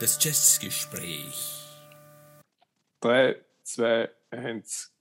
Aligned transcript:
Das 0.00 0.18
Jazzgespräch. 0.24 1.66
3, 3.00 3.36
2, 3.64 4.10
1, 4.30 4.92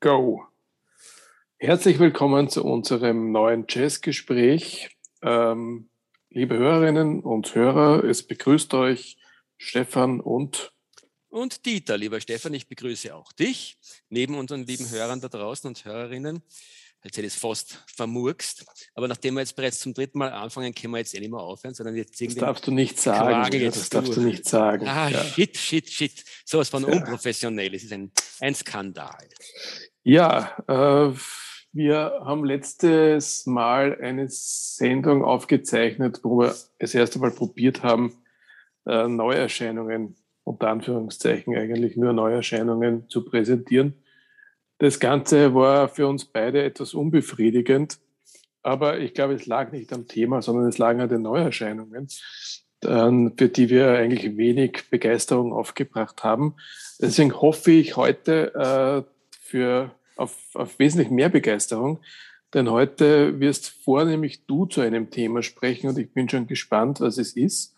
go. 0.00 0.46
Herzlich 1.58 1.98
willkommen 1.98 2.48
zu 2.48 2.64
unserem 2.64 3.32
neuen 3.32 3.66
Jazzgespräch. 3.68 4.96
Ähm, 5.22 5.90
liebe 6.30 6.56
Hörerinnen 6.56 7.20
und 7.20 7.54
Hörer, 7.54 8.04
es 8.04 8.26
begrüßt 8.26 8.72
euch 8.74 9.18
Stefan 9.58 10.20
und 10.20 10.72
und 11.30 11.64
Dieter, 11.64 11.96
lieber 11.96 12.20
Stefan, 12.20 12.54
ich 12.54 12.66
begrüße 12.66 13.14
auch 13.14 13.32
dich, 13.32 13.78
neben 14.08 14.36
unseren 14.36 14.66
lieben 14.66 14.90
Hörern 14.90 15.20
da 15.20 15.28
draußen 15.28 15.68
und 15.68 15.84
Hörerinnen. 15.84 16.42
Jetzt 17.02 17.16
hätte 17.16 17.26
ich 17.26 17.34
es 17.34 17.40
fast 17.40 17.82
vermurkst. 17.94 18.66
Aber 18.94 19.08
nachdem 19.08 19.34
wir 19.34 19.40
jetzt 19.40 19.56
bereits 19.56 19.80
zum 19.80 19.94
dritten 19.94 20.18
Mal 20.18 20.32
anfangen, 20.32 20.74
können 20.74 20.92
wir 20.92 20.98
jetzt 20.98 21.14
eh 21.14 21.20
nicht 21.20 21.30
mehr 21.30 21.40
aufhören, 21.40 21.74
sondern 21.74 21.96
jetzt 21.96 22.20
irgendwie. 22.20 22.40
Das 22.40 22.46
darfst 22.46 22.66
du 22.66 22.72
nicht 22.72 23.00
sagen. 23.00 23.52
Ja, 23.52 23.70
das 23.70 23.88
darfst 23.88 24.16
du 24.16 24.20
nicht 24.20 24.46
sagen. 24.46 24.86
Ah, 24.86 25.08
ja. 25.08 25.24
shit, 25.24 25.56
shit, 25.56 25.88
shit. 25.88 26.24
So 26.44 26.58
was 26.58 26.68
von 26.68 26.82
ja. 26.82 26.88
unprofessionell. 26.88 27.74
Es 27.74 27.84
ist 27.84 27.92
ein, 27.92 28.12
ein 28.40 28.54
Skandal. 28.54 29.28
Ja, 30.02 30.56
äh, 30.68 31.14
wir 31.72 32.20
haben 32.24 32.44
letztes 32.44 33.46
Mal 33.46 33.96
eine 34.00 34.26
Sendung 34.28 35.24
aufgezeichnet, 35.24 36.20
wo 36.22 36.40
wir 36.40 36.54
das 36.78 36.94
erste 36.94 37.18
Mal 37.18 37.30
probiert 37.30 37.82
haben, 37.82 38.12
äh, 38.86 39.06
Neuerscheinungen, 39.08 40.16
unter 40.44 40.68
Anführungszeichen 40.68 41.56
eigentlich 41.56 41.96
nur 41.96 42.12
Neuerscheinungen 42.12 43.08
zu 43.08 43.24
präsentieren. 43.24 43.99
Das 44.80 44.98
Ganze 44.98 45.54
war 45.54 45.90
für 45.90 46.06
uns 46.06 46.24
beide 46.24 46.62
etwas 46.62 46.94
unbefriedigend, 46.94 47.98
aber 48.62 48.98
ich 48.98 49.12
glaube, 49.12 49.34
es 49.34 49.44
lag 49.44 49.72
nicht 49.72 49.92
am 49.92 50.08
Thema, 50.08 50.40
sondern 50.40 50.68
es 50.68 50.78
lag 50.78 50.98
an 50.98 51.10
den 51.10 51.20
Neuerscheinungen, 51.20 52.08
für 52.82 53.48
die 53.48 53.68
wir 53.68 53.90
eigentlich 53.90 54.38
wenig 54.38 54.88
Begeisterung 54.88 55.52
aufgebracht 55.52 56.24
haben. 56.24 56.54
Deswegen 56.98 57.38
hoffe 57.42 57.72
ich 57.72 57.98
heute 57.98 58.54
äh, 58.54 59.02
für, 59.42 59.94
auf, 60.16 60.38
auf 60.54 60.78
wesentlich 60.78 61.10
mehr 61.10 61.28
Begeisterung, 61.28 62.00
denn 62.54 62.70
heute 62.70 63.38
wirst 63.38 63.68
vornehmlich 63.84 64.46
du 64.46 64.64
zu 64.64 64.80
einem 64.80 65.10
Thema 65.10 65.42
sprechen 65.42 65.90
und 65.90 65.98
ich 65.98 66.10
bin 66.14 66.26
schon 66.30 66.46
gespannt, 66.46 67.02
was 67.02 67.18
es 67.18 67.36
ist 67.36 67.74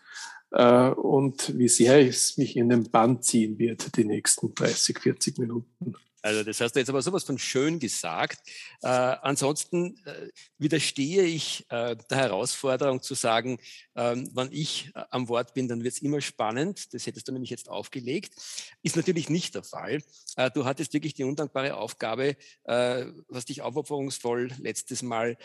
äh, 0.51 0.87
und 0.87 1.57
wie 1.57 1.67
sehr 1.67 1.99
es 1.99 2.37
mich 2.37 2.55
in 2.55 2.69
den 2.69 2.89
Bann 2.89 3.21
ziehen 3.21 3.59
wird, 3.59 3.97
die 3.97 4.05
nächsten 4.05 4.55
30, 4.55 4.99
40 4.99 5.37
Minuten. 5.37 5.95
Also 6.23 6.41
das 6.43 6.61
hast 6.61 6.73
du 6.73 6.79
jetzt 6.79 6.89
aber 6.89 7.01
sowas 7.01 7.25
von 7.25 7.37
schön 7.37 7.79
gesagt. 7.79 8.39
Äh, 8.81 8.87
ansonsten 8.87 9.97
äh, 10.05 10.29
widerstehe 10.57 11.23
ich 11.23 11.65
äh, 11.69 11.97
der 12.09 12.17
Herausforderung 12.17 13.01
zu 13.01 13.13
sagen, 13.13 13.59
ähm, 13.95 14.29
wann 14.33 14.49
ich 14.53 14.89
äh, 14.95 15.03
am 15.11 15.27
Wort 15.27 15.53
bin, 15.53 15.67
dann 15.67 15.83
wird 15.83 15.95
es 15.95 16.01
immer 16.01 16.21
spannend. 16.21 16.93
Das 16.93 17.05
hättest 17.05 17.27
du 17.27 17.33
nämlich 17.33 17.49
jetzt 17.49 17.67
aufgelegt. 17.67 18.35
Ist 18.83 18.95
natürlich 18.95 19.29
nicht 19.29 19.53
der 19.53 19.63
Fall. 19.63 20.01
Äh, 20.37 20.49
du 20.51 20.63
hattest 20.63 20.93
wirklich 20.93 21.13
die 21.13 21.25
undankbare 21.25 21.75
Aufgabe, 21.75 22.37
äh, 22.63 23.05
was 23.27 23.43
dich 23.43 23.61
aufopferungsvoll 23.61 24.51
letztes 24.59 25.03
Mal 25.03 25.37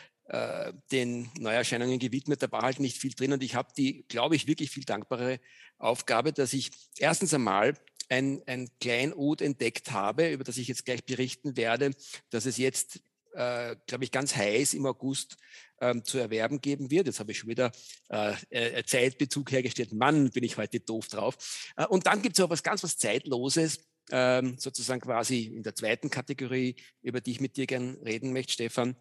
den 0.92 1.30
Neuerscheinungen 1.38 1.98
gewidmet. 1.98 2.42
Da 2.42 2.52
war 2.52 2.60
halt 2.60 2.80
nicht 2.80 2.98
viel 2.98 3.14
drin 3.14 3.32
und 3.32 3.42
ich 3.42 3.54
habe 3.54 3.70
die, 3.74 4.04
glaube 4.08 4.36
ich, 4.36 4.46
wirklich 4.46 4.70
viel 4.70 4.84
dankbare 4.84 5.40
Aufgabe, 5.78 6.34
dass 6.34 6.52
ich 6.52 6.70
erstens 6.98 7.32
einmal 7.32 7.78
ein, 8.08 8.42
ein 8.46 8.68
Kleinod 8.80 9.42
entdeckt 9.42 9.92
habe, 9.92 10.30
über 10.30 10.44
das 10.44 10.56
ich 10.56 10.68
jetzt 10.68 10.84
gleich 10.84 11.04
berichten 11.04 11.56
werde, 11.56 11.90
dass 12.30 12.46
es 12.46 12.56
jetzt, 12.56 13.00
äh, 13.34 13.76
glaube 13.86 14.04
ich, 14.04 14.10
ganz 14.10 14.34
heiß 14.34 14.74
im 14.74 14.86
August 14.86 15.36
ähm, 15.80 16.04
zu 16.04 16.18
erwerben 16.18 16.60
geben 16.60 16.90
wird. 16.90 17.06
Jetzt 17.06 17.20
habe 17.20 17.32
ich 17.32 17.38
schon 17.38 17.50
wieder 17.50 17.72
äh, 18.08 18.34
äh, 18.50 18.84
Zeitbezug 18.84 19.50
hergestellt. 19.52 19.92
Mann, 19.92 20.30
bin 20.30 20.44
ich 20.44 20.56
heute 20.56 20.80
doof 20.80 21.08
drauf. 21.08 21.36
Äh, 21.76 21.86
und 21.86 22.06
dann 22.06 22.22
gibt 22.22 22.38
es 22.38 22.44
auch 22.44 22.50
was 22.50 22.62
ganz 22.62 22.82
was 22.82 22.96
Zeitloses, 22.96 23.86
ähm, 24.10 24.56
sozusagen 24.58 25.00
quasi 25.00 25.44
in 25.44 25.62
der 25.62 25.74
zweiten 25.74 26.10
Kategorie, 26.10 26.76
über 27.02 27.20
die 27.20 27.32
ich 27.32 27.40
mit 27.40 27.56
dir 27.56 27.66
gern 27.66 27.98
reden 28.04 28.32
möchte, 28.32 28.52
Stefan. 28.54 28.96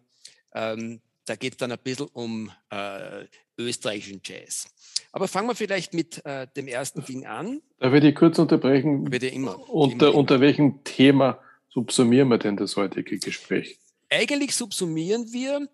Ähm, 0.54 1.00
da 1.28 1.36
geht 1.36 1.54
es 1.54 1.56
dann 1.58 1.72
ein 1.72 1.78
bisschen 1.82 2.08
um 2.12 2.50
äh, 2.70 3.24
österreichischen 3.58 4.20
Jazz. 4.24 4.66
Aber 5.12 5.28
fangen 5.28 5.48
wir 5.48 5.54
vielleicht 5.54 5.94
mit 5.94 6.24
äh, 6.24 6.46
dem 6.56 6.68
ersten 6.68 7.04
Ding 7.04 7.26
an. 7.26 7.60
Da 7.78 7.92
würde 7.92 8.08
ich 8.08 8.14
kurz 8.14 8.38
unterbrechen. 8.38 9.04
Bitte 9.04 9.28
immer. 9.28 9.68
Unter, 9.68 10.08
immer. 10.08 10.18
unter 10.18 10.40
welchem 10.40 10.84
Thema 10.84 11.40
subsumieren 11.68 12.28
wir 12.28 12.38
denn 12.38 12.56
das 12.56 12.76
heutige 12.76 13.18
Gespräch? 13.18 13.78
Eigentlich 14.10 14.54
subsumieren 14.54 15.32
wir 15.32 15.68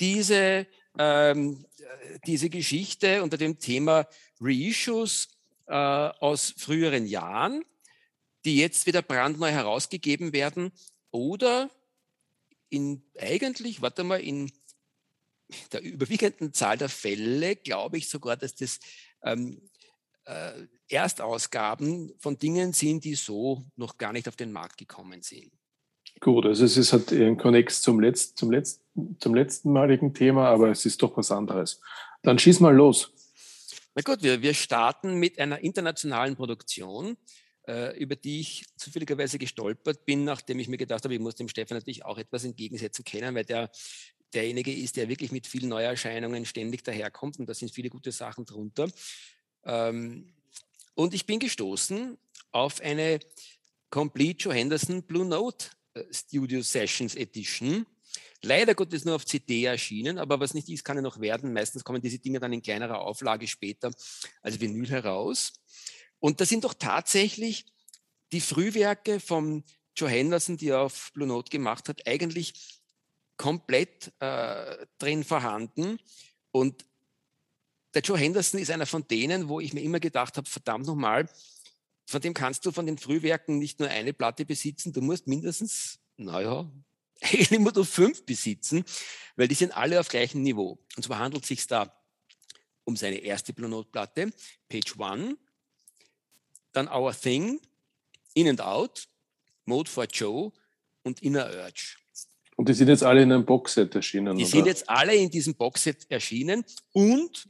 diese, 0.00 0.66
ähm, 0.98 1.64
diese 2.26 2.50
Geschichte 2.50 3.22
unter 3.22 3.36
dem 3.36 3.58
Thema 3.58 4.06
Reissues 4.40 5.28
äh, 5.66 5.72
aus 5.74 6.54
früheren 6.56 7.06
Jahren, 7.06 7.64
die 8.44 8.58
jetzt 8.58 8.86
wieder 8.86 9.02
brandneu 9.02 9.50
herausgegeben 9.50 10.32
werden 10.32 10.72
oder 11.10 11.70
in 12.70 13.02
eigentlich, 13.18 13.82
warte 13.82 14.04
mal, 14.04 14.20
in 14.20 14.50
der 15.72 15.82
überwiegenden 15.82 16.52
Zahl 16.52 16.76
der 16.76 16.88
Fälle 16.88 17.56
glaube 17.56 17.98
ich 17.98 18.08
sogar, 18.08 18.36
dass 18.36 18.54
das 18.54 18.78
ähm, 19.22 19.60
äh, 20.24 20.66
Erstausgaben 20.88 22.12
von 22.18 22.38
Dingen 22.38 22.72
sind, 22.72 23.04
die 23.04 23.14
so 23.14 23.64
noch 23.76 23.98
gar 23.98 24.12
nicht 24.12 24.28
auf 24.28 24.36
den 24.36 24.52
Markt 24.52 24.78
gekommen 24.78 25.22
sind. 25.22 25.50
Gut, 26.20 26.46
also 26.46 26.64
es 26.64 26.76
ist 26.76 26.92
halt 26.92 27.12
ein 27.12 27.36
Konnex 27.36 27.82
zum, 27.82 28.00
Letz-, 28.00 28.34
zum, 28.34 28.50
Letz-, 28.50 28.80
zum 29.20 29.34
letzten 29.34 29.72
maligen 29.72 30.14
Thema, 30.14 30.48
aber 30.48 30.70
es 30.70 30.84
ist 30.84 31.02
doch 31.02 31.16
was 31.16 31.30
anderes. 31.30 31.80
Dann 32.22 32.38
schieß 32.38 32.60
mal 32.60 32.74
los. 32.74 33.12
Na 33.94 34.02
gut, 34.02 34.22
wir, 34.22 34.42
wir 34.42 34.54
starten 34.54 35.14
mit 35.14 35.38
einer 35.38 35.60
internationalen 35.60 36.36
Produktion, 36.36 37.16
äh, 37.66 37.96
über 37.98 38.16
die 38.16 38.40
ich 38.40 38.64
zufälligerweise 38.76 39.38
gestolpert 39.38 40.04
bin, 40.04 40.24
nachdem 40.24 40.58
ich 40.58 40.68
mir 40.68 40.76
gedacht 40.76 41.04
habe, 41.04 41.14
ich 41.14 41.20
muss 41.20 41.36
dem 41.36 41.48
Stefan 41.48 41.76
natürlich 41.76 42.04
auch 42.04 42.18
etwas 42.18 42.44
entgegensetzen 42.44 43.04
können, 43.04 43.34
weil 43.34 43.44
der 43.44 43.70
derjenige 44.34 44.74
ist, 44.74 44.96
der 44.96 45.08
wirklich 45.08 45.32
mit 45.32 45.46
vielen 45.46 45.68
Neuerscheinungen 45.68 46.44
ständig 46.44 46.84
daherkommt 46.84 47.38
und 47.38 47.48
da 47.48 47.54
sind 47.54 47.72
viele 47.72 47.90
gute 47.90 48.12
Sachen 48.12 48.44
drunter. 48.44 48.88
Ähm, 49.64 50.32
und 50.94 51.14
ich 51.14 51.26
bin 51.26 51.38
gestoßen 51.38 52.18
auf 52.52 52.80
eine 52.80 53.20
Complete 53.90 54.44
Joe 54.44 54.54
Henderson 54.54 55.02
Blue 55.02 55.24
Note 55.24 55.68
äh, 55.94 56.04
Studio 56.12 56.62
Sessions 56.62 57.14
Edition. 57.14 57.86
Leider 58.42 58.74
Gottes 58.74 59.04
nur 59.04 59.16
auf 59.16 59.26
CD 59.26 59.64
erschienen, 59.64 60.18
aber 60.18 60.38
was 60.38 60.54
nicht 60.54 60.68
ist, 60.68 60.84
kann 60.84 60.96
ja 60.96 61.02
noch 61.02 61.20
werden. 61.20 61.52
Meistens 61.52 61.82
kommen 61.82 62.00
diese 62.00 62.18
Dinge 62.18 62.38
dann 62.38 62.52
in 62.52 62.62
kleinerer 62.62 63.00
Auflage 63.00 63.48
später 63.48 63.90
als 64.42 64.60
Vinyl 64.60 64.88
heraus. 64.88 65.54
Und 66.20 66.40
das 66.40 66.48
sind 66.48 66.64
doch 66.64 66.74
tatsächlich 66.74 67.66
die 68.32 68.40
Frühwerke 68.40 69.20
von 69.20 69.64
Joe 69.96 70.08
Henderson, 70.08 70.56
die 70.56 70.68
er 70.68 70.82
auf 70.82 71.10
Blue 71.14 71.26
Note 71.26 71.50
gemacht 71.50 71.88
hat, 71.88 72.06
eigentlich 72.06 72.77
komplett 73.38 74.12
äh, 74.20 74.86
drin 74.98 75.24
vorhanden. 75.24 75.98
Und 76.50 76.84
der 77.94 78.02
Joe 78.02 78.18
Henderson 78.18 78.60
ist 78.60 78.70
einer 78.70 78.86
von 78.86 79.08
denen, 79.08 79.48
wo 79.48 79.60
ich 79.60 79.72
mir 79.72 79.80
immer 79.80 80.00
gedacht 80.00 80.36
habe, 80.36 80.48
verdammt 80.48 80.86
nochmal, 80.86 81.28
von 82.06 82.20
dem 82.20 82.34
kannst 82.34 82.66
du 82.66 82.72
von 82.72 82.86
den 82.86 82.98
Frühwerken 82.98 83.58
nicht 83.58 83.80
nur 83.80 83.88
eine 83.88 84.12
Platte 84.12 84.44
besitzen, 84.44 84.92
du 84.92 85.00
musst 85.00 85.26
mindestens, 85.26 85.98
naja, 86.16 86.70
eigentlich 87.20 87.50
nur 87.50 87.84
fünf 87.84 88.24
besitzen, 88.24 88.84
weil 89.36 89.48
die 89.48 89.54
sind 89.54 89.76
alle 89.76 89.98
auf 90.00 90.08
gleichem 90.08 90.42
Niveau. 90.42 90.78
Und 90.96 91.02
zwar 91.02 91.18
handelt 91.18 91.44
es 91.44 91.48
sich 91.48 91.66
da 91.66 91.94
um 92.84 92.96
seine 92.96 93.18
erste 93.18 93.52
Blue 93.52 93.68
Note 93.68 93.90
Platte, 93.90 94.32
Page 94.68 94.98
One, 94.98 95.36
dann 96.72 96.88
Our 96.88 97.14
Thing, 97.14 97.60
In 98.34 98.48
and 98.48 98.60
Out, 98.60 99.08
Mode 99.66 99.90
for 99.90 100.06
Joe 100.06 100.52
und 101.02 101.22
Inner 101.22 101.50
Urge. 101.50 101.96
Und 102.58 102.68
die 102.68 102.74
sind 102.74 102.88
jetzt 102.88 103.04
alle 103.04 103.22
in 103.22 103.30
einem 103.30 103.46
Boxset 103.46 103.94
erschienen. 103.94 104.36
Die 104.36 104.42
oder? 104.42 104.50
sind 104.50 104.66
jetzt 104.66 104.90
alle 104.90 105.14
in 105.14 105.30
diesem 105.30 105.54
Boxset 105.54 106.10
erschienen 106.10 106.64
und 106.92 107.48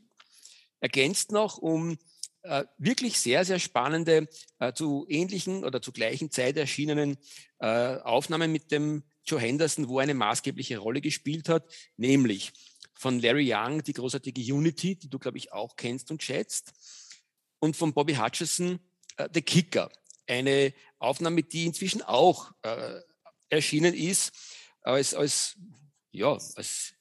ergänzt 0.81 1.33
noch 1.33 1.57
um 1.57 1.97
äh, 2.43 2.65
wirklich 2.77 3.19
sehr, 3.19 3.43
sehr 3.47 3.59
spannende, 3.59 4.29
äh, 4.59 4.75
zu 4.75 5.07
ähnlichen 5.09 5.65
oder 5.65 5.81
zu 5.81 5.93
gleichen 5.93 6.31
Zeit 6.31 6.59
erschienenen 6.59 7.17
äh, 7.59 7.97
Aufnahmen 7.97 8.53
mit 8.53 8.71
dem 8.71 9.03
Joe 9.25 9.41
Henderson, 9.41 9.89
wo 9.89 9.99
er 9.99 10.03
eine 10.03 10.13
maßgebliche 10.13 10.77
Rolle 10.77 11.01
gespielt 11.01 11.49
hat, 11.49 11.65
nämlich 11.97 12.53
von 12.93 13.19
Larry 13.19 13.51
Young, 13.51 13.83
die 13.83 13.95
großartige 13.95 14.43
Unity, 14.53 14.97
die 14.97 15.09
du, 15.09 15.19
glaube 15.19 15.39
ich, 15.39 15.53
auch 15.55 15.77
kennst 15.77 16.11
und 16.11 16.23
schätzt, 16.23 16.75
und 17.61 17.77
von 17.79 17.95
Bobby 17.95 18.17
Hutcherson, 18.17 18.79
äh, 19.17 19.27
The 19.33 19.41
Kicker. 19.41 19.91
Eine 20.27 20.75
Aufnahme, 20.99 21.45
die 21.45 21.65
inzwischen 21.65 22.03
auch 22.03 22.53
äh, 22.61 23.01
erschienen 23.49 23.95
ist 23.95 24.33
als, 24.93 25.15
als, 25.15 25.57
ja, 26.11 26.33
als 26.33 26.95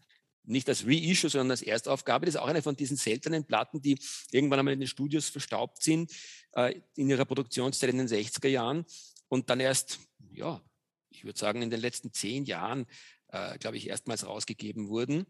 nicht 0.44 0.69
als 0.69 0.86
Reissue, 0.88 1.30
sondern 1.30 1.51
als 1.51 1.62
Erstaufgabe. 1.62 2.25
Das 2.25 2.36
ist 2.36 2.42
auch 2.42 2.48
eine 2.48 2.62
von 2.62 2.75
diesen 2.75 2.95
seltenen 2.95 3.44
Platten, 3.45 3.81
die 3.81 4.00
irgendwann 4.31 4.60
einmal 4.60 4.74
in 4.74 4.80
den 4.80 4.88
Studios 4.88 5.28
verstaubt 5.28 5.84
sind, 5.84 6.12
äh, 6.54 6.80
in 6.95 7.10
ihrer 7.10 7.25
Produktionszeit 7.25 7.89
in 7.89 7.98
den 7.98 8.07
60er 8.07 8.48
Jahren 8.48 8.86
und 9.28 9.50
dann 9.50 9.60
erst, 9.60 10.00
ja, 10.31 10.62
ich 11.10 11.25
würde 11.25 11.38
sagen, 11.38 11.62
in 11.62 11.69
den 11.69 11.81
letzten 11.81 12.13
zehn 12.13 12.45
Jahren 12.45 12.88
äh, 13.30 13.57
glaube 13.57 13.78
ich, 13.78 13.88
erstmals 13.88 14.25
rausgegeben 14.25 14.89
wurden. 14.89 15.25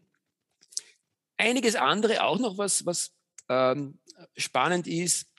Einiges 1.38 1.76
andere 1.76 2.24
auch 2.24 2.40
noch, 2.40 2.58
was, 2.58 2.86
was 2.86 3.12
ähm, 3.50 4.00
spannend 4.36 4.88
ist, 4.88 5.32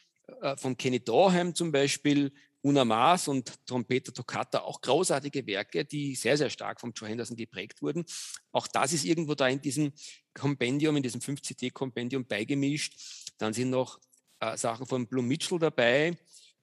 äh, 0.42 0.56
von 0.56 0.76
Kenny 0.76 1.00
Dorham 1.00 1.54
zum 1.54 1.72
Beispiel, 1.72 2.32
Una 2.62 2.84
Maas 2.84 3.28
und 3.28 3.52
Trompeter 3.66 4.12
Toccata, 4.12 4.60
auch 4.60 4.80
großartige 4.80 5.46
Werke, 5.46 5.84
die 5.84 6.14
sehr, 6.14 6.36
sehr 6.36 6.50
stark 6.50 6.80
vom 6.80 6.92
Joe 6.92 7.08
Henderson 7.08 7.36
geprägt 7.36 7.82
wurden. 7.82 8.04
Auch 8.50 8.66
das 8.66 8.92
ist 8.92 9.04
irgendwo 9.04 9.34
da 9.34 9.48
in 9.48 9.60
diesem 9.60 9.92
Kompendium, 10.34 10.96
in 10.96 11.02
diesem 11.02 11.20
5CD-Kompendium 11.20 12.26
beigemischt. 12.26 12.94
Dann 13.38 13.52
sind 13.52 13.70
noch 13.70 14.00
äh, 14.40 14.56
Sachen 14.56 14.86
von 14.86 15.06
Blue 15.06 15.22
Mitchell 15.22 15.58
dabei, 15.58 16.16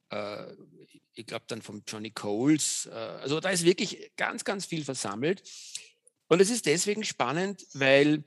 äh, 0.10 0.54
ich 1.14 1.26
glaube 1.26 1.46
dann 1.48 1.62
von 1.62 1.84
Johnny 1.88 2.12
Coles. 2.12 2.88
Äh, 2.92 2.96
also 2.96 3.40
da 3.40 3.50
ist 3.50 3.64
wirklich 3.64 4.12
ganz, 4.18 4.44
ganz 4.44 4.66
viel 4.66 4.84
versammelt. 4.84 5.44
Und 6.28 6.42
es 6.42 6.50
ist 6.50 6.66
deswegen 6.66 7.04
spannend, 7.04 7.66
weil 7.74 8.24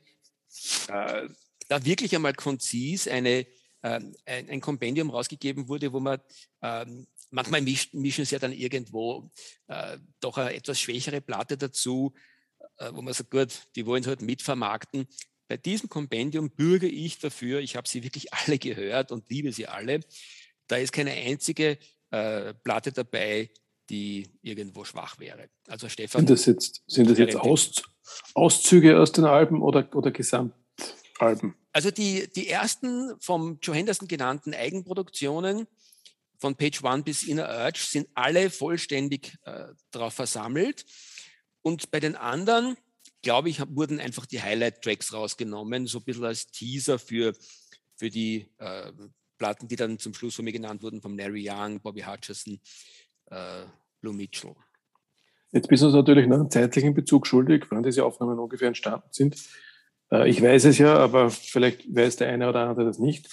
äh, 0.89 1.29
da 1.69 1.85
wirklich 1.85 2.15
einmal 2.15 2.35
konzis 2.35 3.09
eine, 3.09 3.47
ähm, 3.83 4.17
ein, 4.25 4.49
ein 4.49 4.61
Kompendium 4.61 5.11
rausgegeben 5.11 5.69
wurde, 5.69 5.93
wo 5.93 6.01
man 6.01 6.21
ähm, 6.63 7.07
manchmal 7.31 7.61
mischen 7.61 8.25
sie 8.25 8.35
ja 8.35 8.39
dann 8.39 8.53
irgendwo 8.53 9.31
äh, 9.69 9.99
doch 10.21 10.39
eine 10.39 10.55
etwas 10.55 10.81
schwächere 10.81 11.21
Platte 11.21 11.57
dazu, 11.57 12.15
äh, 12.79 12.91
wo 12.93 13.03
man 13.03 13.15
sagt, 13.15 13.31
gut, 13.31 13.69
die 13.77 13.87
wollen 13.87 14.03
es 14.03 14.09
halt 14.09 14.23
mitvermarkten. 14.23 15.07
Bei 15.49 15.57
diesem 15.57 15.89
Kompendium 15.89 16.51
bürge 16.51 16.89
ich 16.89 17.19
dafür, 17.19 17.61
ich 17.61 17.77
habe 17.77 17.89
sie 17.89 18.03
wirklich 18.03 18.33
alle 18.35 18.59
gehört 18.59 19.13
und 19.13 19.29
liebe 19.31 19.53
sie 19.53 19.67
alle. 19.67 20.01
Da 20.67 20.77
ist 20.77 20.93
keine 20.93 21.13
einzige 21.13 21.79
äh, 22.11 22.55
Platte 22.55 22.93
dabei, 22.93 23.51
die 23.91 24.29
irgendwo 24.43 24.85
schwach 24.85 25.19
wäre. 25.19 25.49
Also 25.67 25.89
Stefan. 25.89 26.21
Sind 26.21 26.31
das 26.31 26.47
jetzt, 26.47 26.83
sind 26.87 27.09
das 27.09 27.19
jetzt 27.19 27.37
Aus, 27.37 27.83
Auszüge 28.35 29.01
aus 29.01 29.13
den 29.13 29.25
Alben 29.25 29.63
oder, 29.63 29.89
oder 29.95 30.11
Gesamtalben? 30.11 31.55
Also 31.73 31.91
die, 31.91 32.29
die 32.35 32.49
ersten 32.49 33.19
vom 33.21 33.59
Joe 33.63 33.75
Henderson 33.75 34.09
genannten 34.09 34.53
Eigenproduktionen 34.53 35.67
von 36.39 36.57
Page 36.57 36.83
One 36.83 37.03
bis 37.03 37.25
Inner 37.25 37.49
Urge 37.49 37.81
sind 37.81 38.09
alle 38.15 38.51
vollständig 38.51 39.37
äh, 39.45 39.67
darauf 39.91 40.15
versammelt. 40.15 40.85
Und 41.63 41.91
bei 41.91 42.01
den 42.01 42.17
anderen 42.17 42.77
glaube 43.23 43.49
ich, 43.49 43.61
wurden 43.75 44.01
einfach 44.01 44.27
die 44.27 44.41
Highlight-Tracks 44.41 45.13
rausgenommen, 45.13 45.87
so 45.87 45.99
ein 45.99 46.05
bisschen 46.05 46.25
als 46.25 46.47
Teaser 46.47 46.99
für, 46.99 47.33
für 47.97 48.11
die 48.11 48.47
äh, 48.59 48.93
Platten, 49.39 49.69
die 49.69 49.77
dann 49.77 49.99
zum 49.99 50.15
Schluss 50.15 50.37
von 50.37 50.45
mir 50.45 50.53
genannt 50.53 50.83
wurden, 50.83 51.01
von 51.01 51.17
Larry 51.17 51.49
Young, 51.49 51.81
Bobby 51.81 52.03
Hutcherson, 52.03 52.61
äh, 53.27 53.65
Blue 54.01 54.15
Mitchell. 54.15 54.55
Jetzt 55.53 55.69
bist 55.69 55.83
du 55.83 55.87
uns 55.87 55.95
natürlich 55.95 56.27
noch 56.27 56.39
einen 56.39 56.51
zeitlichen 56.51 56.95
Bezug 56.95 57.27
schuldig, 57.27 57.67
wann 57.71 57.83
diese 57.83 58.05
Aufnahmen 58.05 58.39
ungefähr 58.39 58.69
entstanden 58.69 59.09
sind. 59.11 59.37
Äh, 60.11 60.29
ich 60.29 60.43
weiß 60.43 60.65
es 60.67 60.79
ja, 60.79 60.97
aber 60.97 61.31
vielleicht 61.31 61.95
weiß 61.95 62.17
der 62.17 62.29
eine 62.29 62.49
oder 62.49 62.69
andere 62.69 62.87
das 62.87 62.99
nicht. 62.99 63.29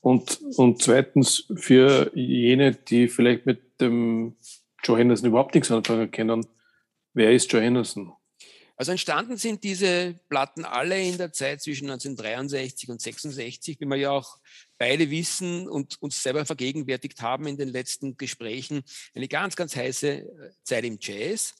Und, 0.00 0.40
und 0.56 0.82
zweitens 0.82 1.44
für 1.56 2.10
jene, 2.14 2.72
die 2.72 3.08
vielleicht 3.08 3.46
mit 3.46 3.80
dem 3.80 4.36
Joe 4.82 4.98
Henderson 4.98 5.28
überhaupt 5.28 5.54
nichts 5.54 5.70
anfangen 5.70 6.10
können, 6.10 6.46
wer 7.14 7.32
ist 7.32 7.52
Joe 7.52 7.60
Henderson? 7.60 8.12
Also 8.76 8.92
entstanden 8.92 9.36
sind 9.36 9.64
diese 9.64 10.20
Platten 10.28 10.64
alle 10.64 11.02
in 11.02 11.18
der 11.18 11.32
Zeit 11.32 11.60
zwischen 11.60 11.90
1963 11.90 12.88
und 12.88 13.00
66, 13.00 13.80
wie 13.80 13.86
wir 13.86 13.96
ja 13.96 14.10
auch 14.12 14.38
beide 14.78 15.10
wissen 15.10 15.68
und 15.68 16.00
uns 16.00 16.22
selber 16.22 16.46
vergegenwärtigt 16.46 17.20
haben 17.20 17.48
in 17.48 17.56
den 17.56 17.70
letzten 17.70 18.16
Gesprächen. 18.16 18.84
Eine 19.16 19.26
ganz, 19.26 19.56
ganz 19.56 19.74
heiße 19.74 20.52
Zeit 20.62 20.84
im 20.84 20.98
Jazz. 21.00 21.56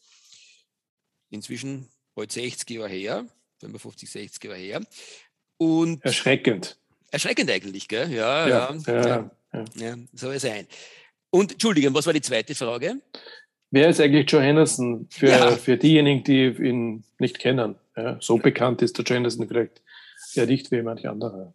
Inzwischen 1.31 1.89
bald 2.15 2.31
60 2.31 2.71
Jahre 2.71 2.89
her, 2.89 3.27
55, 3.61 4.11
60 4.11 4.45
Jahre 4.45 4.57
her. 4.57 4.81
Und 5.57 6.05
Erschreckend. 6.05 6.79
Erschreckend 7.11 7.51
eigentlich, 7.51 7.89
gell? 7.89 8.13
Ja, 8.13 8.47
ja, 8.49 8.77
ja, 8.87 9.31
ja, 9.53 9.65
ja. 9.75 9.97
soll 10.13 10.35
es 10.35 10.43
sein. 10.43 10.67
Und 11.31 11.53
Entschuldigung, 11.53 11.95
was 11.95 12.07
war 12.07 12.13
die 12.13 12.21
zweite 12.21 12.55
Frage? 12.55 13.01
Wer 13.71 13.89
ist 13.89 14.01
eigentlich 14.01 14.31
Joe 14.31 14.43
Henderson 14.43 15.07
für, 15.11 15.29
ja. 15.29 15.51
für 15.57 15.77
diejenigen, 15.77 16.25
die 16.25 16.47
ihn 16.47 17.05
nicht 17.19 17.39
kennen? 17.39 17.75
So 18.21 18.39
bekannt 18.39 18.81
ist 18.83 18.97
der 18.97 19.05
Joe 19.05 19.17
Henderson 19.17 19.49
vielleicht 19.49 19.83
ja 20.35 20.47
nicht 20.47 20.71
wie 20.71 20.83
manche 20.83 21.11
andere. 21.11 21.53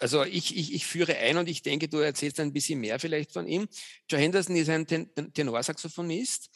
Also 0.00 0.24
ich, 0.24 0.56
ich, 0.56 0.74
ich 0.74 0.86
führe 0.86 1.16
ein 1.16 1.36
und 1.36 1.48
ich 1.48 1.62
denke, 1.62 1.88
du 1.88 1.98
erzählst 1.98 2.40
ein 2.40 2.52
bisschen 2.52 2.80
mehr 2.80 2.98
vielleicht 2.98 3.32
von 3.32 3.46
ihm. 3.46 3.68
Joe 4.08 4.20
Henderson 4.20 4.56
ist 4.56 4.70
ein 4.70 4.86
Ten 4.86 5.10
Tenorsaxophonist, 5.34 6.50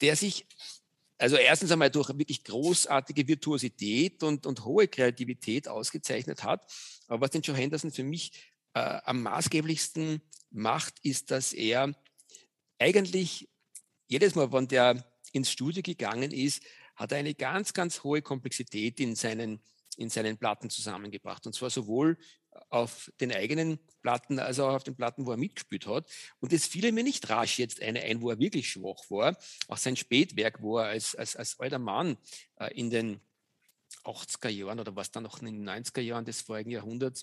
der 0.00 0.16
sich 0.16 0.46
also 1.22 1.36
erstens 1.36 1.70
einmal 1.70 1.88
durch 1.88 2.08
wirklich 2.18 2.42
großartige 2.42 3.28
Virtuosität 3.28 4.24
und, 4.24 4.44
und 4.44 4.64
hohe 4.64 4.88
Kreativität 4.88 5.68
ausgezeichnet 5.68 6.42
hat. 6.42 6.66
Aber 7.06 7.20
was 7.20 7.30
den 7.30 7.42
Joe 7.42 7.56
Henderson 7.56 7.92
für 7.92 8.02
mich 8.02 8.32
äh, 8.74 8.98
am 9.04 9.22
maßgeblichsten 9.22 10.20
macht, 10.50 10.94
ist, 11.04 11.30
dass 11.30 11.52
er 11.52 11.94
eigentlich 12.80 13.48
jedes 14.08 14.34
Mal, 14.34 14.52
wenn 14.52 14.66
der 14.66 15.04
ins 15.30 15.52
Studio 15.52 15.80
gegangen 15.80 16.32
ist, 16.32 16.64
hat 16.96 17.12
er 17.12 17.18
eine 17.18 17.34
ganz, 17.34 17.72
ganz 17.72 18.02
hohe 18.02 18.20
Komplexität 18.20 18.98
in 18.98 19.14
seinen, 19.14 19.60
in 19.96 20.10
seinen 20.10 20.36
Platten 20.36 20.70
zusammengebracht. 20.70 21.46
Und 21.46 21.54
zwar 21.54 21.70
sowohl 21.70 22.18
auf 22.68 23.10
den 23.20 23.32
eigenen 23.32 23.78
Platten 24.02 24.38
als 24.38 24.58
auch 24.58 24.74
auf 24.74 24.84
den 24.84 24.96
Platten, 24.96 25.26
wo 25.26 25.30
er 25.30 25.36
mitgespielt 25.36 25.86
hat. 25.86 26.08
Und 26.40 26.52
es 26.52 26.66
fiel 26.66 26.90
mir 26.92 27.04
nicht 27.04 27.28
rasch 27.30 27.58
jetzt 27.58 27.80
eine 27.80 28.02
ein, 28.02 28.20
wo 28.20 28.30
er 28.30 28.38
wirklich 28.38 28.70
schwach 28.70 29.10
war. 29.10 29.36
Auch 29.68 29.76
sein 29.76 29.96
Spätwerk, 29.96 30.62
wo 30.62 30.78
er 30.78 30.86
als, 30.86 31.14
als, 31.14 31.36
als 31.36 31.58
alter 31.60 31.78
Mann 31.78 32.16
äh, 32.56 32.72
in 32.74 32.90
den 32.90 33.20
80er 34.04 34.48
Jahren 34.48 34.80
oder 34.80 34.96
was 34.96 35.10
dann 35.10 35.22
noch 35.22 35.40
in 35.40 35.46
den 35.46 35.68
90er 35.68 36.00
Jahren 36.00 36.24
des 36.24 36.40
vorigen 36.40 36.70
Jahrhunderts 36.70 37.22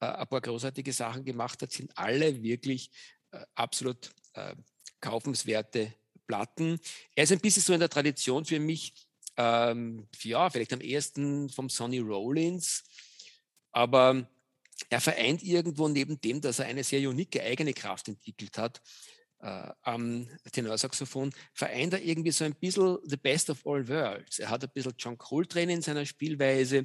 äh, 0.00 0.06
ein 0.06 0.26
paar 0.28 0.40
großartige 0.40 0.92
Sachen 0.92 1.24
gemacht 1.24 1.62
hat, 1.62 1.72
sind 1.72 1.96
alle 1.96 2.42
wirklich 2.42 2.90
äh, 3.32 3.44
absolut 3.54 4.10
äh, 4.34 4.54
kaufenswerte 5.00 5.92
Platten. 6.26 6.80
Er 7.14 7.24
ist 7.24 7.32
ein 7.32 7.40
bisschen 7.40 7.62
so 7.62 7.72
in 7.72 7.80
der 7.80 7.88
Tradition 7.88 8.44
für 8.44 8.58
mich, 8.58 8.94
ähm, 9.36 10.08
ja, 10.22 10.48
vielleicht 10.50 10.72
am 10.72 10.80
ehesten 10.80 11.48
vom 11.50 11.68
Sonny 11.68 11.98
Rollins, 11.98 12.84
aber 13.72 14.26
er 14.88 15.00
vereint 15.00 15.42
irgendwo 15.42 15.88
neben 15.88 16.20
dem, 16.20 16.40
dass 16.40 16.58
er 16.58 16.66
eine 16.66 16.84
sehr 16.84 17.08
unique 17.08 17.40
eigene 17.40 17.72
Kraft 17.72 18.08
entwickelt 18.08 18.58
hat, 18.58 18.80
äh, 19.40 19.70
am 19.82 20.28
Tenorsaxophon, 20.50 21.32
vereint 21.52 21.92
er 21.92 22.02
irgendwie 22.02 22.30
so 22.30 22.44
ein 22.44 22.54
bisschen 22.54 22.98
the 23.04 23.16
best 23.16 23.50
of 23.50 23.66
all 23.66 23.86
worlds. 23.88 24.38
Er 24.38 24.50
hat 24.50 24.64
ein 24.64 24.70
bisschen 24.72 24.94
John 24.98 25.18
Coltrane 25.18 25.72
in 25.72 25.82
seiner 25.82 26.06
Spielweise, 26.06 26.84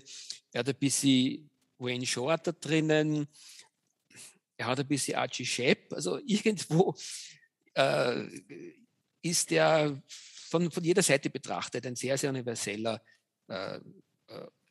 er 0.52 0.60
hat 0.60 0.70
ein 0.70 0.76
bisschen 0.76 1.50
Wayne 1.78 2.06
Shorter 2.06 2.54
drinnen, 2.54 3.28
er 4.58 4.66
hat 4.68 4.80
ein 4.80 4.88
bisschen 4.88 5.16
Archie 5.16 5.46
Shepp, 5.46 5.94
also 5.94 6.20
irgendwo 6.26 6.96
äh, 7.74 8.28
ist 9.22 9.52
er 9.52 10.02
von, 10.50 10.70
von 10.70 10.84
jeder 10.84 11.02
Seite 11.02 11.30
betrachtet 11.30 11.86
ein 11.86 11.96
sehr, 11.96 12.18
sehr 12.18 12.30
universeller 12.30 13.02
äh, 13.48 13.76
äh 13.76 13.80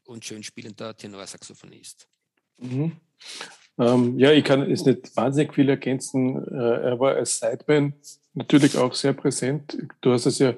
und 0.05 0.25
schön 0.25 0.43
spielender 0.43 0.97
Tenorsaxophonist. 0.97 2.09
Mhm. 2.61 2.93
Ähm, 3.79 4.19
ja, 4.19 4.33
ich 4.33 4.45
kann 4.45 4.71
es 4.71 4.85
nicht 4.85 5.17
wahnsinnig 5.17 5.55
viel 5.55 5.69
ergänzen. 5.69 6.37
Äh, 6.49 6.83
er 6.83 7.01
war 7.01 7.15
als 7.15 7.39
Sideman 7.39 7.95
natürlich 8.35 8.77
auch 8.77 8.95
sehr 8.95 9.15
präsent. 9.15 9.79
Du 10.01 10.13
hast 10.13 10.27
es 10.27 10.39
ja 10.39 10.55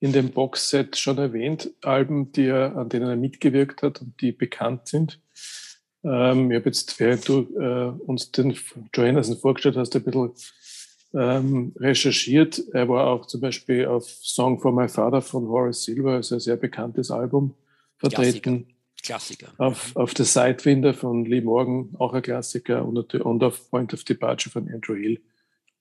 in 0.00 0.12
dem 0.12 0.30
Boxset 0.30 0.96
schon 0.96 1.18
erwähnt, 1.18 1.70
Alben, 1.82 2.32
die 2.32 2.46
er, 2.46 2.76
an 2.76 2.88
denen 2.88 3.08
er 3.08 3.16
mitgewirkt 3.16 3.82
hat 3.82 4.00
und 4.00 4.20
die 4.20 4.32
bekannt 4.32 4.88
sind. 4.88 5.20
Ähm, 6.04 6.50
ich 6.50 6.56
habe 6.56 6.66
jetzt, 6.66 6.98
während 7.00 7.28
du 7.28 7.40
äh, 7.58 8.02
uns 8.06 8.30
den 8.30 8.56
Joe 8.92 9.06
Henderson 9.06 9.38
vorgestellt 9.38 9.76
hast, 9.76 9.94
ein 9.96 10.02
bisschen 10.02 10.32
ähm, 11.14 11.72
recherchiert. 11.78 12.62
Er 12.72 12.88
war 12.88 13.06
auch 13.06 13.26
zum 13.26 13.40
Beispiel 13.40 13.86
auf 13.86 14.06
Song 14.06 14.60
for 14.60 14.72
My 14.72 14.88
Father 14.88 15.22
von 15.22 15.48
Horace 15.48 15.84
Silver, 15.84 16.14
also 16.14 16.34
ein 16.34 16.40
sehr 16.40 16.56
bekanntes 16.56 17.10
Album, 17.10 17.54
vertreten. 17.96 18.73
Klassiker. 19.04 19.52
Auf, 19.58 19.94
auf 19.94 20.12
The 20.16 20.24
Sidewinder 20.24 20.94
von 20.94 21.26
Lee 21.26 21.42
Morgan, 21.42 21.94
auch 21.98 22.14
ein 22.14 22.22
Klassiker, 22.22 22.84
und, 22.84 23.14
und 23.14 23.44
auf 23.44 23.70
Point 23.70 23.92
of 23.92 24.02
Departure 24.02 24.50
von 24.50 24.72
Andrew 24.72 24.94
Hill, 24.94 25.20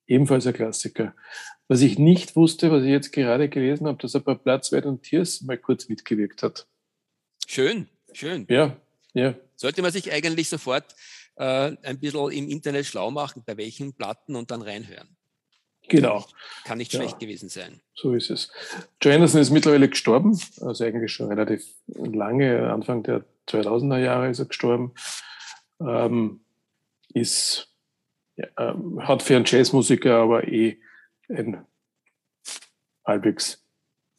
ebenfalls 0.05 0.45
ein 0.45 0.53
Klassiker. 0.53 1.15
Was 1.67 1.81
ich 1.81 1.97
nicht 1.97 2.35
wusste, 2.35 2.69
was 2.69 2.83
ich 2.83 2.89
jetzt 2.89 3.13
gerade 3.13 3.47
gelesen 3.49 3.87
habe, 3.87 3.97
dass 3.97 4.13
er 4.13 4.19
bei 4.19 4.35
Platz 4.35 4.71
Weit 4.73 4.85
und 4.85 5.03
Tiers 5.03 5.41
mal 5.41 5.57
kurz 5.57 5.87
mitgewirkt 5.87 6.43
hat. 6.43 6.67
Schön, 7.47 7.87
schön. 8.11 8.45
Ja, 8.49 8.75
ja. 9.13 9.35
Sollte 9.55 9.81
man 9.81 9.91
sich 9.91 10.11
eigentlich 10.11 10.49
sofort 10.49 10.93
äh, 11.37 11.75
ein 11.81 11.99
bisschen 11.99 12.31
im 12.31 12.49
Internet 12.49 12.85
schlau 12.85 13.09
machen, 13.09 13.43
bei 13.45 13.55
welchen 13.55 13.93
Platten 13.93 14.35
und 14.35 14.51
dann 14.51 14.61
reinhören. 14.61 15.15
Genau. 15.93 16.25
Kann 16.63 16.79
nicht 16.79 16.91
ja. 16.91 17.00
schlecht 17.00 17.19
gewesen 17.19 17.50
sein. 17.50 17.79
So 17.93 18.15
ist 18.15 18.31
es. 18.31 18.51
Joe 19.00 19.13
Anderson 19.13 19.41
ist 19.41 19.51
mittlerweile 19.51 19.89
gestorben, 19.89 20.39
also 20.62 20.83
eigentlich 20.83 21.13
schon 21.13 21.27
relativ 21.27 21.63
lange, 21.88 22.71
Anfang 22.71 23.03
der 23.03 23.25
2000er 23.47 24.00
Jahre 24.00 24.29
ist 24.29 24.39
er 24.39 24.45
gestorben. 24.45 24.93
Ähm, 25.79 26.41
ist, 27.13 27.71
ja, 28.35 28.47
ähm, 28.57 29.07
hat 29.07 29.21
für 29.21 29.35
einen 29.35 29.45
Jazzmusiker 29.45 30.15
aber 30.15 30.47
eh 30.47 30.79
ein 31.29 31.63
halbwegs 33.05 33.63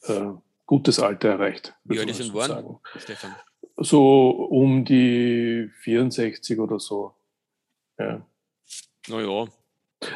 äh, 0.03 0.27
gutes 0.67 1.01
Alter 1.01 1.31
erreicht. 1.31 1.75
Wie 1.83 1.99
alt 1.99 2.09
ist 2.09 2.21
denn 2.21 2.29
geworden, 2.29 2.79
Stefan? 2.99 3.35
So 3.77 4.31
um 4.31 4.85
die 4.85 5.71
64 5.81 6.61
oder 6.61 6.79
so. 6.79 7.17
Ja. 7.99 8.25
Naja. 9.09 9.49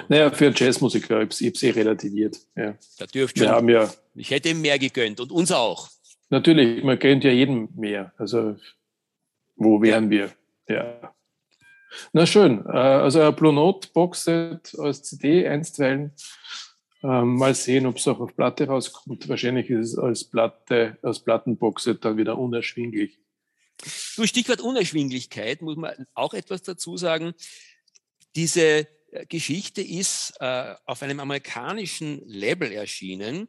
Naja, 0.08 0.30
für 0.30 0.52
Jazzmusiker, 0.54 1.22
ich 1.22 1.40
habe 1.40 1.52
es 1.54 1.62
eh 1.62 1.70
relativiert. 1.70 2.36
Ja. 2.56 2.76
Da 2.98 3.06
dürft 3.06 3.38
Wir 3.38 3.50
haben 3.50 3.68
ja, 3.68 3.92
Ich 4.14 4.30
hätte 4.30 4.50
ihm 4.50 4.60
mehr 4.60 4.78
gegönnt 4.78 5.20
und 5.20 5.32
uns 5.32 5.52
auch. 5.52 5.88
natürlich, 6.30 6.82
man 6.84 6.98
gönnt 6.98 7.24
ja 7.24 7.30
jedem 7.30 7.68
mehr. 7.76 8.12
Also, 8.18 8.56
wo 9.56 9.80
wären 9.82 10.10
wir? 10.10 10.30
Ja. 10.68 11.14
Na 12.12 12.26
schön. 12.26 12.64
Äh, 12.66 12.70
Also 12.70 13.20
ein 13.22 13.34
Blue 13.34 13.52
Note 13.52 13.88
Boxset 13.92 14.74
als 14.78 15.02
CD 15.02 15.46
einstweilen. 15.48 16.12
Ähm, 17.02 17.36
mal 17.36 17.54
sehen, 17.54 17.86
ob 17.86 17.96
es 17.96 18.08
auch 18.08 18.18
auf 18.20 18.34
Platte 18.34 18.66
rauskommt. 18.66 19.28
Wahrscheinlich 19.28 19.70
ist 19.70 19.92
es 19.92 19.98
als 19.98 20.24
Platte, 20.24 20.98
als 21.02 21.20
Plattenboxset 21.20 22.04
dann 22.04 22.16
wieder 22.16 22.36
unerschwinglich. 22.38 23.18
Du, 24.16 24.26
Stichwort 24.26 24.60
Unerschwinglichkeit, 24.60 25.62
muss 25.62 25.76
man 25.76 25.92
auch 26.14 26.34
etwas 26.34 26.62
dazu 26.62 26.96
sagen. 26.96 27.34
Diese 28.34 28.88
Geschichte 29.28 29.80
ist 29.82 30.34
äh, 30.40 30.74
auf 30.84 31.02
einem 31.02 31.20
amerikanischen 31.20 32.22
Label 32.28 32.72
erschienen 32.72 33.48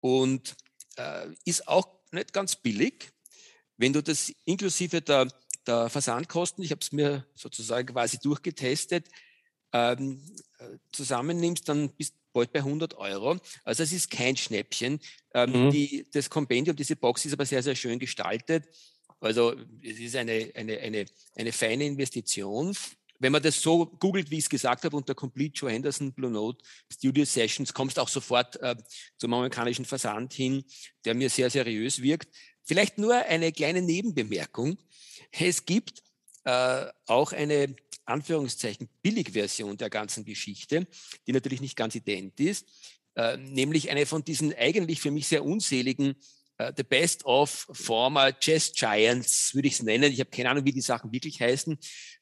und 0.00 0.54
äh, 0.96 1.26
ist 1.44 1.68
auch 1.68 1.86
nicht 2.10 2.32
ganz 2.32 2.56
billig. 2.56 3.10
Wenn 3.76 3.92
du 3.92 4.02
das 4.02 4.32
inklusive 4.44 5.00
der, 5.02 5.28
der 5.66 5.88
Versandkosten, 5.88 6.64
ich 6.64 6.70
habe 6.70 6.80
es 6.80 6.92
mir 6.92 7.26
sozusagen 7.34 7.88
quasi 7.88 8.18
durchgetestet, 8.18 9.08
ähm, 9.72 10.20
äh, 10.58 10.78
zusammennimmst, 10.92 11.68
dann 11.68 11.90
bist 11.96 12.14
du 12.14 12.18
bald 12.32 12.52
bei 12.52 12.60
100 12.60 12.94
Euro. 12.94 13.38
Also 13.64 13.82
es 13.82 13.92
ist 13.92 14.10
kein 14.10 14.36
Schnäppchen. 14.36 15.00
Ähm, 15.34 15.66
Mhm. 15.66 15.70
die, 15.70 16.06
das 16.12 16.28
Kompendium, 16.30 16.76
diese 16.76 16.96
Box 16.96 17.24
ist 17.24 17.32
aber 17.32 17.46
sehr, 17.46 17.62
sehr 17.62 17.74
schön 17.74 17.98
gestaltet. 17.98 18.64
Also 19.20 19.54
es 19.82 19.98
ist 19.98 20.16
eine, 20.16 20.50
eine, 20.54 20.78
eine, 20.78 21.06
eine 21.36 21.52
feine 21.52 21.86
Investition. 21.86 22.74
Wenn 23.22 23.30
man 23.30 23.42
das 23.42 23.62
so 23.62 23.86
googelt, 23.86 24.32
wie 24.32 24.38
ich 24.38 24.44
es 24.44 24.50
gesagt 24.50 24.84
habe, 24.84 24.96
unter 24.96 25.14
Complete 25.14 25.54
Joe 25.54 25.70
Henderson 25.70 26.12
Blue 26.12 26.28
Note 26.28 26.60
Studio 26.92 27.24
Sessions, 27.24 27.72
kommst 27.72 28.00
auch 28.00 28.08
sofort 28.08 28.60
äh, 28.60 28.74
zum 29.16 29.32
amerikanischen 29.32 29.84
Versand 29.84 30.32
hin, 30.32 30.64
der 31.04 31.14
mir 31.14 31.30
sehr 31.30 31.48
seriös 31.48 32.02
wirkt. 32.02 32.34
Vielleicht 32.64 32.98
nur 32.98 33.14
eine 33.14 33.52
kleine 33.52 33.80
Nebenbemerkung. 33.80 34.76
Es 35.30 35.64
gibt 35.64 36.02
äh, 36.42 36.86
auch 37.06 37.30
eine 37.30 37.76
Anführungszeichen 38.06 38.88
Billigversion 39.02 39.76
der 39.76 39.88
ganzen 39.88 40.24
Geschichte, 40.24 40.88
die 41.24 41.32
natürlich 41.32 41.60
nicht 41.60 41.76
ganz 41.76 41.94
ident 41.94 42.40
ist, 42.40 42.66
äh, 43.14 43.36
nämlich 43.36 43.88
eine 43.88 44.04
von 44.04 44.24
diesen 44.24 44.52
eigentlich 44.52 45.00
für 45.00 45.12
mich 45.12 45.28
sehr 45.28 45.44
unseligen 45.44 46.16
The 46.76 46.82
Best 46.84 47.24
of 47.24 47.66
Former 47.72 48.32
Jazz 48.40 48.72
Giants, 48.72 49.54
würde 49.54 49.68
ich 49.68 49.74
es 49.74 49.82
nennen. 49.82 50.12
Ich 50.12 50.20
habe 50.20 50.30
keine 50.30 50.50
Ahnung, 50.50 50.64
wie 50.64 50.72
die 50.72 50.80
Sachen 50.80 51.12
wirklich 51.12 51.40
heißen. 51.40 51.78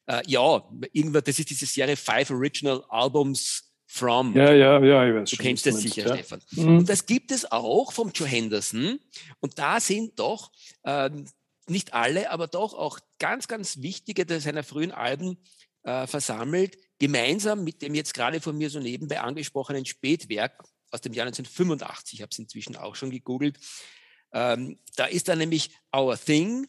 Äh, 0.06 0.22
ja, 0.26 0.62
irgendwann, 0.92 1.24
das 1.24 1.38
ist 1.38 1.50
diese 1.50 1.66
Serie 1.66 1.96
Five 1.96 2.30
Original 2.30 2.84
Albums 2.88 3.72
from. 3.86 4.36
Ja, 4.36 4.52
ja, 4.52 4.82
ja, 4.82 5.08
ich 5.08 5.14
weiß 5.14 5.30
Du 5.30 5.36
schon, 5.36 5.44
kennst 5.44 5.66
das 5.66 5.76
sicher, 5.76 6.06
ja. 6.06 6.14
Stefan. 6.14 6.40
Mhm. 6.52 6.78
Und 6.78 6.88
das 6.88 7.06
gibt 7.06 7.32
es 7.32 7.50
auch 7.50 7.92
vom 7.92 8.10
Joe 8.14 8.28
Henderson. 8.28 8.98
Und 9.40 9.58
da 9.58 9.80
sind 9.80 10.18
doch 10.18 10.52
ähm, 10.84 11.26
nicht 11.66 11.92
alle, 11.92 12.30
aber 12.30 12.46
doch 12.46 12.74
auch 12.74 13.00
ganz, 13.18 13.48
ganz 13.48 13.82
wichtige 13.82 14.24
seiner 14.40 14.62
frühen 14.62 14.92
Alben 14.92 15.38
äh, 15.82 16.06
versammelt, 16.06 16.78
gemeinsam 16.98 17.64
mit 17.64 17.82
dem 17.82 17.94
jetzt 17.94 18.14
gerade 18.14 18.40
von 18.40 18.56
mir 18.56 18.70
so 18.70 18.80
nebenbei 18.80 19.20
angesprochenen 19.20 19.86
Spätwerk 19.86 20.62
aus 20.90 21.00
dem 21.00 21.12
Jahr 21.12 21.26
1985. 21.26 22.14
Ich 22.14 22.22
habe 22.22 22.30
es 22.30 22.38
inzwischen 22.38 22.76
auch 22.76 22.94
schon 22.96 23.10
gegoogelt. 23.10 23.58
Ähm, 24.32 24.78
da 24.96 25.06
ist 25.06 25.28
dann 25.28 25.38
nämlich 25.38 25.70
Our 25.94 26.18
Thing, 26.18 26.66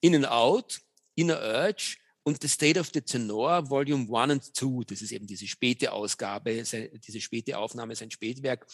In 0.00 0.14
and 0.14 0.28
Out, 0.28 0.80
Inner 1.14 1.40
Urge 1.40 1.96
und 2.22 2.40
The 2.42 2.48
State 2.48 2.78
of 2.80 2.90
the 2.92 3.00
Tenor, 3.00 3.68
Volume 3.70 4.06
1 4.16 4.32
and 4.32 4.56
2. 4.56 4.84
Das 4.86 5.02
ist 5.02 5.12
eben 5.12 5.26
diese 5.26 5.46
späte 5.46 5.92
Ausgabe, 5.92 6.64
se- 6.64 6.90
diese 6.98 7.20
späte 7.20 7.58
Aufnahme, 7.58 7.94
sein 7.94 8.10
Spätwerk 8.10 8.66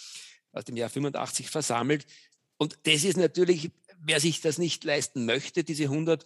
aus 0.52 0.64
dem 0.64 0.76
Jahr 0.76 0.90
85 0.90 1.50
versammelt. 1.50 2.06
Und 2.56 2.78
das 2.84 3.04
ist 3.04 3.16
natürlich, 3.16 3.70
wer 4.02 4.20
sich 4.20 4.40
das 4.40 4.58
nicht 4.58 4.84
leisten 4.84 5.24
möchte, 5.24 5.64
diese 5.64 5.84
100 5.84 6.24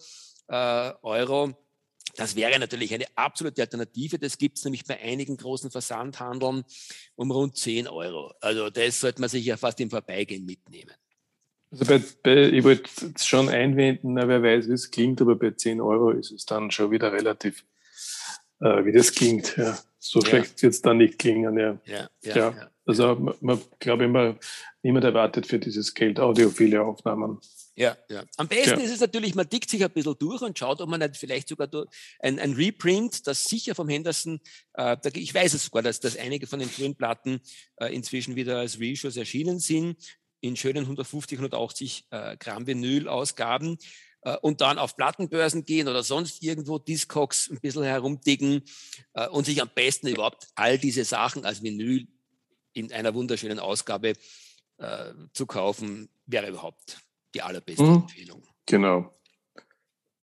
äh, 0.49 0.93
Euro, 1.03 1.55
das 2.17 2.37
wäre 2.37 2.59
natürlich 2.59 2.95
eine 2.95 3.07
absolute 3.17 3.63
Alternative. 3.63 4.19
Das 4.19 4.39
gibt 4.39 4.59
es 4.59 4.65
nämlich 4.65 4.85
bei 4.85 5.01
einigen 5.01 5.37
großen 5.37 5.71
Versandhandeln 5.71 6.65
um 7.17 7.31
rund 7.31 7.57
10 7.57 7.89
Euro. 7.89 8.33
Also 8.41 8.71
das 8.71 9.01
sollte 9.01 9.21
man 9.21 9.31
sich 9.31 9.45
ja 9.45 9.57
fast 9.57 9.81
im 9.81 9.91
Vorbeigehen 9.91 10.45
mitnehmen. 10.45 10.95
Also 11.81 11.85
bei, 11.87 12.03
bei, 12.23 12.43
ich 12.51 12.63
wollte 12.65 12.89
jetzt 13.07 13.27
schon 13.29 13.49
einwenden, 13.49 14.17
wer 14.17 14.43
weiß, 14.43 14.69
wie 14.69 14.73
es 14.73 14.91
klingt, 14.91 15.21
aber 15.21 15.35
bei 15.37 15.51
10 15.51 15.81
Euro 15.81 16.11
ist 16.11 16.31
es 16.31 16.45
dann 16.47 16.71
schon 16.71 16.91
wieder 16.91 17.13
relativ, 17.13 17.65
äh, 18.61 18.85
wie 18.85 18.93
das 18.93 19.13
klingt. 19.13 19.57
Ja. 19.57 19.77
So 19.99 20.21
Ja. 20.21 20.27
schlecht 20.29 20.63
wird 20.63 20.75
es 20.75 20.83
dann 20.83 20.99
nicht 20.99 21.19
klingen. 21.19 21.59
Ja. 21.59 21.81
Ja, 21.87 22.09
Ja. 22.23 22.71
Also 22.87 23.15
man, 23.17 23.35
man 23.41 23.61
glaube 23.79 24.05
immer, 24.05 24.37
niemand 24.83 25.05
erwartet 25.07 25.47
für 25.47 25.59
dieses 25.59 25.95
Geld 25.95 26.21
audiophile 26.21 26.83
Aufnahmen. 26.83 27.41
Ja, 27.77 27.97
ja. 28.09 28.23
Am 28.37 28.47
besten 28.47 28.79
Ja. 28.79 28.85
ist 28.85 28.93
es 28.93 29.01
natürlich, 29.01 29.35
man 29.35 29.49
dickt 29.49 29.69
sich 29.69 29.83
ein 29.83 29.91
bisschen 29.91 30.15
durch 30.19 30.43
und 30.43 30.57
schaut, 30.59 30.81
ob 30.81 30.89
man 30.89 31.01
nicht 31.01 31.17
vielleicht 31.17 31.49
sogar 31.49 31.69
ein, 32.21 32.39
ein 32.39 32.53
Reprint, 32.53 33.27
das 33.27 33.45
sicher 33.45 33.75
vom 33.75 33.89
Henderson, 33.89 34.39
äh, 34.75 34.97
ich 35.15 35.35
weiß 35.35 35.55
es 35.55 35.65
sogar, 35.65 35.83
dass, 35.83 35.99
dass 35.99 36.17
einige 36.17 36.47
von 36.47 36.61
den 36.61 36.69
frühen 36.69 36.95
Platten 36.95 37.41
äh, 37.77 37.93
inzwischen 37.93 38.37
wieder 38.37 38.59
als 38.59 38.79
Reissues 38.79 39.17
erschienen 39.17 39.59
sind, 39.59 39.97
in 40.45 40.57
schönen 40.57 40.85
150, 40.85 41.39
180 41.39 42.07
äh, 42.11 42.37
Gramm 42.37 42.67
Vinyl-Ausgaben 42.67 43.79
äh, 44.23 44.37
und 44.43 44.61
dann 44.61 44.79
auf 44.79 44.95
Plattenbörsen 44.95 45.65
gehen 45.65 45.89
oder 45.89 46.03
sonst 46.03 46.43
irgendwo 46.43 46.79
Discogs 46.79 47.49
ein 47.51 47.61
bisschen 47.61 47.85
herumdicken 47.85 48.63
äh, 49.15 49.27
und 49.29 49.47
sich 49.47 49.63
am 49.63 49.71
besten 49.75 50.09
überhaupt 50.09 50.49
all 50.55 50.77
diese 50.79 51.05
Sachen 51.05 51.47
als 51.47 51.63
Vinyl 51.63 52.07
in 52.75 52.93
einer 52.93 53.15
wunderschönen 53.15 53.59
Ausgabe 53.59 54.13
äh, 54.77 55.13
zu 55.33 55.47
kaufen, 55.47 56.11
wäre 56.27 56.49
überhaupt 56.49 57.01
die 57.35 57.41
allerbeste 57.41 57.83
Mhm. 57.83 57.95
Empfehlung. 57.95 58.43
Genau. 58.67 59.11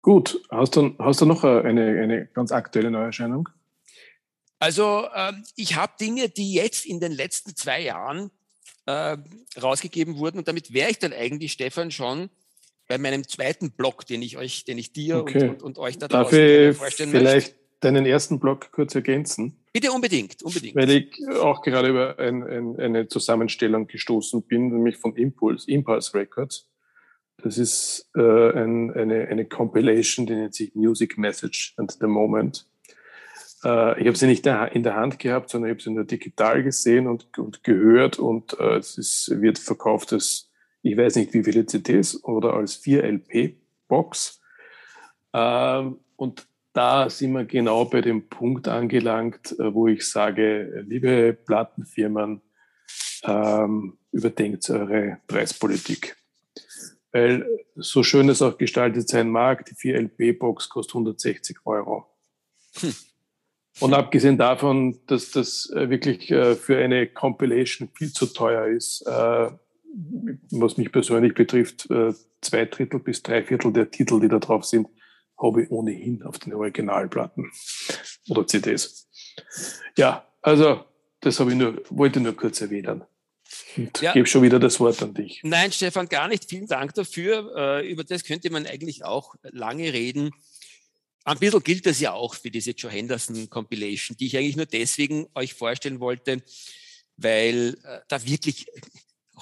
Gut, 0.04 0.42
hast 0.50 0.76
du, 0.76 0.96
hast 1.00 1.22
du 1.22 1.26
noch 1.26 1.44
eine, 1.44 2.02
eine 2.02 2.28
ganz 2.28 2.52
aktuelle 2.52 2.92
Neuerscheinung? 2.92 3.50
Also 4.60 5.08
ähm, 5.16 5.44
ich 5.56 5.76
habe 5.76 5.94
Dinge, 6.00 6.30
die 6.30 6.54
jetzt 6.54 6.86
in 6.86 7.00
den 7.00 7.12
letzten 7.12 7.56
zwei 7.56 7.82
Jahren 7.82 8.30
äh, 8.86 9.18
rausgegeben 9.62 10.18
wurden 10.18 10.38
und 10.40 10.48
damit 10.48 10.74
wäre 10.74 10.90
ich 10.90 11.00
dann 11.00 11.14
eigentlich, 11.14 11.52
Stefan, 11.54 11.92
schon 11.92 12.30
bei 12.88 12.98
meinem 12.98 13.28
zweiten 13.28 13.72
Blog, 13.72 14.06
den 14.06 14.22
ich 14.22 14.38
euch, 14.38 14.66
den 14.66 14.78
ich 14.78 14.92
dir 14.92 15.18
Okay. 15.18 15.44
und, 15.44 15.50
und, 15.50 15.64
und 15.64 15.78
euch 15.78 15.98
da 15.98 16.08
Darf 16.08 16.34
ich 16.34 16.76
vorstellen 16.76 17.12
vielleicht 17.12 17.48
möchte. 17.54 17.60
deinen 17.80 18.06
ersten 18.06 18.40
Blog 18.40 18.72
kurz 18.72 18.96
ergänzen? 18.96 19.58
Bitte 19.72 19.92
unbedingt, 19.92 20.44
unbedingt. 20.44 20.76
Weil 20.76 20.90
ich 20.90 21.28
auch 21.40 21.62
gerade 21.62 21.88
über 21.88 22.20
ein, 22.20 22.44
ein, 22.44 22.80
eine 22.80 23.08
Zusammenstellung 23.08 23.88
gestoßen 23.88 24.44
bin, 24.44 24.68
nämlich 24.70 24.98
von 24.98 25.16
Impulse, 25.16 25.72
Impulse 25.72 26.14
Records. 26.14 26.68
Das 27.38 27.58
ist 27.58 28.10
äh, 28.16 28.20
ein, 28.22 28.92
eine, 28.92 29.28
eine 29.30 29.46
Compilation, 29.46 30.26
die 30.26 30.36
nennt 30.36 30.54
sich 30.54 30.76
Music 30.76 31.18
Message 31.18 31.74
at 31.78 31.98
the 32.00 32.08
Moment. 32.08 32.68
Äh, 33.64 34.02
ich 34.02 34.08
habe 34.08 34.18
sie 34.18 34.28
nicht 34.28 34.46
in 34.46 34.84
der 34.84 34.96
Hand 34.96 35.20
gehabt, 35.20 35.50
sondern 35.50 35.70
ich 35.70 35.76
habe 35.76 35.84
sie 35.84 35.92
nur 35.92 36.06
digital 36.06 36.64
gesehen 36.64 37.08
und, 37.08 37.38
und 37.38 37.64
gehört 37.64 38.20
und 38.20 38.60
äh, 38.60 38.78
es 38.78 38.98
ist, 38.98 39.42
wird 39.42 39.60
verkauft 39.60 40.14
als, 40.14 40.50
ich 40.82 40.98
weiß 40.98 41.16
nicht 41.16 41.34
wie 41.34 41.44
viele 41.44 41.66
CDs 41.66 42.24
oder 42.24 42.54
als 42.54 42.84
4LP-Box. 42.84 44.42
Ähm, 45.34 46.00
und 46.16 46.48
da 46.74 47.10
sind 47.10 47.34
wir 47.34 47.46
genau 47.46 47.86
bei 47.86 48.02
dem 48.02 48.30
Punkt 48.30 48.68
angelangt, 48.68 49.58
äh, 49.60 49.74
wo 49.74 49.88
ich 49.88 50.08
sage, 50.08 50.84
liebe 50.88 51.34
Plattenfirmen, 51.34 52.42
ähm, 53.24 53.98
überdenkt 54.12 54.70
eure 54.70 55.20
Preispolitik. 55.28 56.18
Weil 57.12 57.46
so 57.76 58.04
schön 58.04 58.30
es 58.30 58.42
auch 58.42 58.58
gestaltet 58.58 59.10
sein 59.10 59.30
mag, 59.30 59.66
die 59.66 59.76
4LP-Box 59.76 60.70
kostet 60.70 60.96
160 60.96 61.58
Euro. 61.66 62.08
Hm. 62.80 62.94
Und 63.82 63.94
abgesehen 63.94 64.38
davon, 64.38 65.00
dass 65.08 65.32
das 65.32 65.70
äh, 65.76 65.90
wirklich 65.90 66.30
äh, 66.30 66.56
für 66.56 66.78
eine 66.78 67.08
Compilation 67.08 67.90
viel 67.96 68.14
zu 68.14 68.28
teuer 68.28 68.68
ist, 68.68 69.02
äh, 69.08 69.50
was 70.52 70.78
mich 70.78 70.90
persönlich 70.92 71.34
betrifft, 71.34 71.90
zwei 72.40 72.64
Drittel 72.64 73.02
bis 73.02 73.22
drei 73.24 73.44
Viertel 73.44 73.74
der 73.74 73.92
Titel, 73.92 74.22
die 74.22 74.30
da 74.30 74.40
drauf 74.40 74.64
sind, 74.64 74.88
habe 75.38 75.64
ich 75.64 75.72
ohnehin 75.72 76.24
auf 76.24 76.40
den 76.40 76.54
Originalplatten 76.54 77.52
oder 78.30 78.48
CDs. 78.48 79.10
Ja, 79.98 80.26
also 80.42 80.86
das 81.20 81.42
habe 81.42 81.52
ich 81.52 81.58
nur, 81.58 81.82
wollte 81.90 82.22
nur 82.22 82.38
kurz 82.38 82.62
erwähnen. 82.62 83.04
Und 83.76 84.00
Ja. 84.00 84.14
gebe 84.14 84.28
schon 84.28 84.44
wieder 84.44 84.60
das 84.60 84.80
Wort 84.80 85.04
an 85.04 85.14
dich. 85.14 85.42
Nein, 85.44 85.74
Stefan, 85.74 86.08
gar 86.08 86.30
nicht. 86.30 86.46
Vielen 86.46 86.68
Dank 86.68 86.94
dafür. 86.94 87.82
Über 87.82 88.06
das 88.06 88.24
könnte 88.24 88.50
man 88.50 88.66
eigentlich 88.66 89.04
auch 89.04 89.36
lange 89.44 89.92
reden. 89.92 90.32
Ein 91.24 91.38
bisschen 91.38 91.64
gilt 91.64 91.86
das 91.86 92.00
ja 92.00 92.14
auch 92.14 92.34
für 92.34 92.50
diese 92.50 92.72
Joe 92.72 92.92
Henderson 92.92 93.50
Compilation, 93.50 94.18
die 94.18 94.28
ich 94.28 94.38
eigentlich 94.38 94.56
nur 94.56 94.66
deswegen 94.66 95.28
euch 95.36 95.54
vorstellen 95.54 96.00
wollte, 96.00 96.42
weil 97.18 97.78
äh, 97.84 98.00
da 98.08 98.26
wirklich 98.26 98.66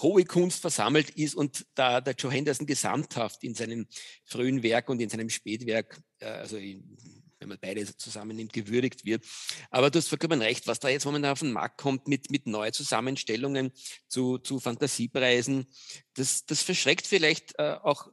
hohe 0.01 0.25
Kunst 0.25 0.59
versammelt 0.59 1.09
ist 1.11 1.35
und 1.35 1.65
da 1.75 2.01
der 2.01 2.15
Joe 2.15 2.31
Henderson 2.31 2.67
gesamthaft 2.67 3.43
in 3.43 3.55
seinem 3.55 3.87
frühen 4.25 4.63
Werk 4.63 4.89
und 4.89 5.01
in 5.01 5.09
seinem 5.09 5.29
Spätwerk, 5.29 6.01
äh, 6.19 6.25
also 6.25 6.57
in, 6.57 6.97
wenn 7.39 7.49
man 7.49 7.57
beide 7.59 7.85
zusammennimmt, 7.97 8.53
gewürdigt 8.53 9.05
wird. 9.05 9.23
Aber 9.69 9.89
du 9.89 9.97
hast 9.97 10.09
vollkommen 10.09 10.41
recht, 10.41 10.67
was 10.67 10.79
da 10.79 10.89
jetzt 10.89 11.05
momentan 11.05 11.31
auf 11.31 11.39
den 11.39 11.51
Markt 11.51 11.77
kommt 11.77 12.07
mit, 12.07 12.29
mit 12.31 12.47
neuen 12.47 12.73
Zusammenstellungen 12.73 13.71
zu, 14.07 14.37
zu 14.37 14.59
Fantasiepreisen, 14.59 15.67
das, 16.15 16.45
das 16.45 16.61
verschreckt 16.61 17.07
vielleicht 17.07 17.57
äh, 17.57 17.77
auch 17.81 18.09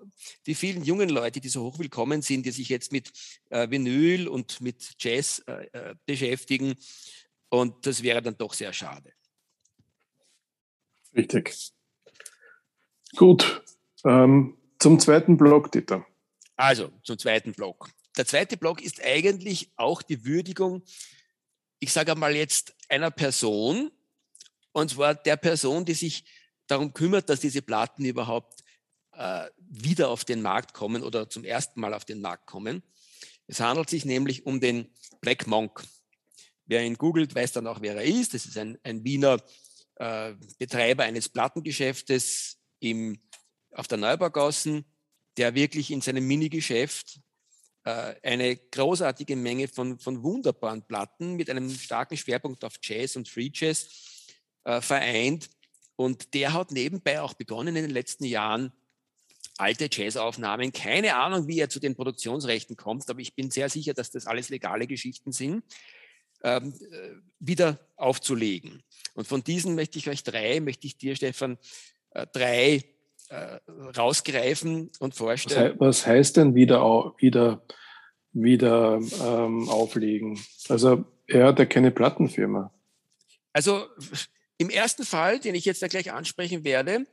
die 0.47 0.54
vielen 0.54 0.85
jungen 0.85 1.09
Leute, 1.09 1.40
die 1.40 1.49
so 1.49 1.64
hochwillkommen 1.64 2.23
sind, 2.23 2.47
die 2.47 2.52
sich 2.52 2.68
jetzt 2.68 2.92
mit 2.92 3.11
äh, 3.50 3.68
Vinyl 3.68 4.28
und 4.28 4.61
mit 4.61 4.95
Jazz 4.99 5.42
äh, 5.47 5.66
äh 5.73 5.95
beschäftigen. 6.06 6.75
Und 7.49 7.87
das 7.87 8.02
wäre 8.02 8.23
dann 8.23 8.37
doch 8.37 8.54
sehr 8.54 8.73
schade. 8.73 9.12
Richtig. 11.14 11.73
Gut. 13.16 13.62
Ähm, 14.04 14.56
zum 14.78 15.00
zweiten 15.00 15.37
Block, 15.37 15.73
Dieter. 15.73 16.06
Also, 16.56 16.92
zum 17.02 17.18
zweiten 17.18 17.52
Block. 17.52 17.88
Der 18.16 18.26
zweite 18.26 18.56
Block 18.56 18.80
ist 18.80 19.02
eigentlich 19.02 19.70
auch 19.76 20.02
die 20.02 20.25
Würdigung, 20.25 20.82
ich 21.78 21.92
sage 21.92 22.12
einmal 22.12 22.35
jetzt 22.35 22.75
einer 22.88 23.11
Person, 23.11 23.90
und 24.73 24.90
zwar 24.90 25.14
der 25.14 25.37
Person, 25.37 25.85
die 25.85 25.94
sich 25.94 26.25
darum 26.66 26.94
kümmert, 26.94 27.28
dass 27.28 27.40
diese 27.40 27.62
Platten 27.62 28.04
überhaupt 28.04 28.62
äh, 29.12 29.49
wieder 29.58 30.08
auf 30.08 30.25
den 30.25 30.42
Markt 30.42 30.73
kommen 30.73 31.02
oder 31.02 31.28
zum 31.28 31.44
ersten 31.44 31.80
Mal 31.80 31.94
auf 31.94 32.04
den 32.04 32.20
Markt 32.20 32.46
kommen. 32.46 32.82
Es 33.46 33.61
handelt 33.61 33.90
sich 33.90 34.04
nämlich 34.04 34.46
um 34.46 34.61
den 34.61 34.90
Black 35.20 35.46
Monk. 35.46 35.85
Wer 36.64 36.82
ihn 36.82 36.94
googelt, 36.94 37.35
weiß 37.35 37.52
dann 37.52 37.66
auch, 37.66 37.80
wer 37.80 37.96
er 37.96 38.04
ist. 38.04 38.35
Das 38.35 38.46
ist 38.46 38.58
ein, 38.58 38.78
ein 38.82 39.04
Wiener 39.04 39.38
äh, 39.96 40.35
Betreiber 40.58 41.04
eines 41.04 41.28
Plattengeschäftes 41.28 42.58
im, 42.80 43.20
auf 43.70 43.87
der 43.87 43.99
Neubaugassen, 43.99 44.85
der 45.37 45.54
wirklich 45.54 45.90
in 45.90 46.00
seinem 46.00 46.26
Minigeschäft 46.26 47.20
eine 47.90 48.57
großartige 48.57 49.37
Menge 49.37 49.69
von, 49.69 49.99
von 49.99 50.23
wunderbaren 50.23 50.83
Platten 50.83 51.37
mit 51.37 51.49
einem 51.49 51.71
starken 51.71 52.16
Schwerpunkt 52.16 52.64
auf 52.64 52.75
Jazz 52.83 53.16
und 53.16 53.28
Free 53.28 53.50
Jazz 53.52 54.26
äh, 54.64 54.81
vereint. 54.81 55.49
Und 55.95 56.35
der 56.35 56.52
hat 56.52 56.73
nebenbei 56.73 57.21
auch 57.21 57.35
begonnen 57.35 57.76
in 57.76 57.83
den 57.83 57.90
letzten 57.90 58.25
Jahren 58.25 58.73
alte 59.57 59.88
Jazzaufnahmen. 59.90 60.73
Keine 60.73 61.16
Ahnung, 61.16 61.49
wie 61.49 61.61
er 61.61 61.71
zu 61.71 61.81
den 61.81 61.95
Produktionsrechten 61.95 62.76
kommt, 62.76 63.09
aber 63.09 63.21
ich 63.21 63.35
bin 63.35 63.50
sehr 63.50 63.71
sicher, 63.71 63.95
dass 63.95 64.11
das 64.11 64.26
alles 64.26 64.49
legale 64.49 64.87
Geschichten 64.87 65.33
sind 65.33 65.64
ähm, 66.43 66.75
äh, 66.93 67.12
wieder 67.38 67.78
aufzulegen. 67.97 68.83
Und 69.14 69.26
von 69.26 69.43
diesen 69.43 69.75
möchte 69.75 69.99
ich 69.99 70.09
euch 70.09 70.23
drei, 70.23 70.61
möchte 70.61 70.87
ich 70.87 70.99
dir, 70.99 71.16
Stefan, 71.16 71.59
äh, 72.11 72.26
drei 72.33 72.85
äh, 73.28 73.59
rausgreifen 73.97 74.90
und 75.00 75.14
vorstellen. 75.14 75.76
Was, 75.78 76.06
heißt 76.06 76.37
denn 76.37 76.54
wieder, 76.54 77.14
wieder, 77.18 77.62
wieder 78.33 79.00
ähm, 79.23 79.68
auflegen? 79.68 80.38
Also 80.68 81.04
er 81.26 81.47
hat 81.47 81.59
ja 81.59 81.66
keine 81.66 81.90
Plattenfirma. 81.90 82.73
Also 83.52 83.87
im 84.59 84.71
ersten 84.71 85.04
Fall, 85.04 85.38
den 85.38 85.54
ich 85.54 85.64
jetzt 85.64 85.83
da 85.83 85.88
gleich 85.88 86.12
ansprechen 86.12 86.64
werde, 86.64 87.06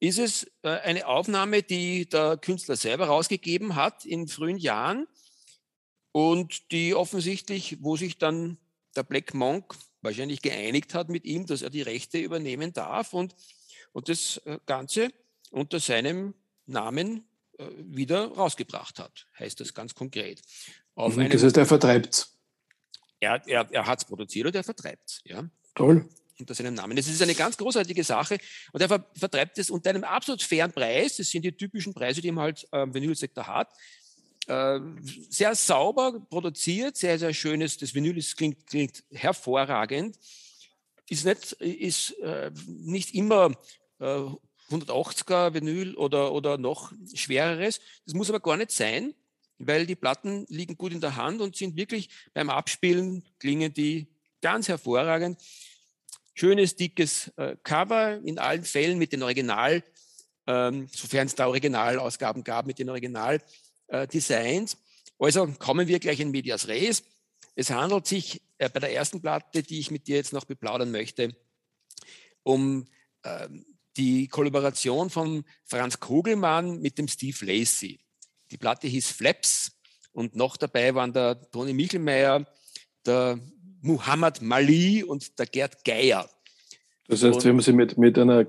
ist 0.00 0.18
es 0.18 0.50
äh, 0.62 0.68
eine 0.68 1.06
Aufnahme, 1.06 1.62
die 1.62 2.08
der 2.08 2.36
Künstler 2.36 2.76
selber 2.76 3.06
rausgegeben 3.06 3.74
hat 3.74 4.04
in 4.04 4.28
frühen 4.28 4.58
Jahren 4.58 5.06
und 6.12 6.70
die 6.72 6.94
offensichtlich, 6.94 7.78
wo 7.80 7.96
sich 7.96 8.18
dann 8.18 8.58
der 8.96 9.02
Black 9.02 9.34
Monk 9.34 9.74
wahrscheinlich 10.02 10.42
geeinigt 10.42 10.94
hat 10.94 11.08
mit 11.08 11.24
ihm, 11.24 11.46
dass 11.46 11.62
er 11.62 11.70
die 11.70 11.82
Rechte 11.82 12.18
übernehmen 12.18 12.72
darf 12.72 13.14
und, 13.14 13.34
und 13.92 14.08
das 14.08 14.38
äh, 14.44 14.58
Ganze 14.66 15.10
unter 15.50 15.80
seinem 15.80 16.34
Namen 16.66 17.24
äh, 17.58 17.66
wieder 17.78 18.26
rausgebracht 18.32 18.98
hat, 18.98 19.26
heißt 19.38 19.60
das 19.60 19.74
ganz 19.74 19.94
konkret. 19.94 20.40
Auf 20.94 21.16
mhm, 21.16 21.30
das 21.30 21.42
heißt, 21.42 21.56
er 21.56 21.66
vertreibt 21.66 22.14
es. 22.14 22.36
Er, 23.20 23.42
er, 23.46 23.68
er 23.70 23.86
hat 23.86 24.00
es 24.00 24.04
produziert 24.04 24.46
und 24.46 24.54
er 24.54 24.64
vertreibt 24.64 25.08
es. 25.08 25.20
Ja. 25.24 25.48
Toll. 25.74 26.08
Unter 26.38 26.54
seinem 26.54 26.74
Namen. 26.74 26.96
Das 26.96 27.06
ist 27.06 27.22
eine 27.22 27.34
ganz 27.34 27.56
großartige 27.56 28.02
Sache 28.02 28.38
und 28.72 28.80
er 28.80 28.88
ver 28.88 29.06
vertreibt 29.14 29.56
es 29.58 29.70
unter 29.70 29.90
einem 29.90 30.02
absolut 30.02 30.42
fairen 30.42 30.72
Preis. 30.72 31.16
Das 31.16 31.30
sind 31.30 31.42
die 31.44 31.52
typischen 31.52 31.94
Preise, 31.94 32.20
die 32.20 32.32
man 32.32 32.44
halt 32.44 32.66
im 32.72 32.92
Vinylsektor 32.92 33.46
hat. 33.46 33.72
Äh, 34.46 34.80
sehr 35.30 35.54
sauber 35.54 36.20
produziert, 36.28 36.96
sehr, 36.96 37.18
sehr 37.18 37.32
schönes. 37.32 37.78
Das 37.78 37.94
Vinyl 37.94 38.18
ist, 38.18 38.36
klingt, 38.36 38.66
klingt 38.66 39.04
hervorragend. 39.10 40.18
Ist 41.08 41.24
nicht, 41.24 41.52
ist, 41.52 42.18
äh, 42.18 42.50
nicht 42.66 43.14
immer 43.14 43.52
äh, 44.00 44.22
180er 44.70 45.54
Vinyl 45.54 45.94
oder, 45.96 46.32
oder 46.32 46.58
noch 46.58 46.92
schwereres. 47.14 47.80
Das 48.06 48.14
muss 48.14 48.28
aber 48.28 48.40
gar 48.40 48.56
nicht 48.56 48.70
sein, 48.70 49.14
weil 49.58 49.86
die 49.86 49.96
Platten 49.96 50.46
liegen 50.48 50.76
gut 50.76 50.92
in 50.92 51.00
der 51.00 51.16
Hand 51.16 51.40
und 51.40 51.56
sind 51.56 51.76
wirklich 51.76 52.08
beim 52.32 52.50
Abspielen 52.50 53.24
klingen 53.38 53.72
die 53.72 54.08
ganz 54.40 54.68
hervorragend. 54.68 55.38
Schönes, 56.34 56.76
dickes 56.76 57.28
äh, 57.36 57.56
Cover 57.62 58.20
in 58.24 58.38
allen 58.38 58.64
Fällen 58.64 58.98
mit 58.98 59.12
den 59.12 59.22
Original, 59.22 59.84
ähm, 60.46 60.88
sofern 60.92 61.26
es 61.26 61.34
da 61.34 61.46
Originalausgaben 61.46 62.42
gab, 62.42 62.66
mit 62.66 62.78
den 62.78 62.90
Original 62.90 63.40
äh. 63.86 64.76
Also 65.18 65.46
kommen 65.58 65.86
wir 65.86 66.00
gleich 66.00 66.20
in 66.20 66.30
Medias 66.30 66.68
Res. 66.68 67.04
Es 67.54 67.70
handelt 67.70 68.06
sich 68.06 68.42
äh, 68.58 68.68
bei 68.68 68.80
der 68.80 68.92
ersten 68.92 69.20
Platte, 69.20 69.62
die 69.62 69.78
ich 69.78 69.90
mit 69.90 70.08
dir 70.08 70.16
jetzt 70.16 70.32
noch 70.32 70.44
beplaudern 70.44 70.90
möchte, 70.90 71.36
um 72.42 72.86
äh, 73.22 73.48
die 73.96 74.28
Kollaboration 74.28 75.10
von 75.10 75.44
Franz 75.64 76.00
Kogelmann 76.00 76.80
mit 76.80 76.98
dem 76.98 77.08
Steve 77.08 77.44
Lacey. 77.44 78.00
Die 78.50 78.56
Platte 78.56 78.86
hieß 78.86 79.10
Flaps 79.10 79.72
und 80.12 80.36
noch 80.36 80.56
dabei 80.56 80.94
waren 80.94 81.12
der 81.12 81.50
Toni 81.50 81.72
Michelmeier, 81.72 82.46
der 83.06 83.38
Muhammad 83.80 84.42
Mali 84.42 85.02
und 85.04 85.38
der 85.38 85.46
Gerd 85.46 85.84
Geier. 85.84 86.28
Das 87.08 87.22
heißt, 87.22 87.36
und, 87.36 87.44
wir 87.44 87.52
haben 87.52 87.60
sie 87.60 87.72
mit, 87.72 87.98
mit 87.98 88.18
einer 88.18 88.46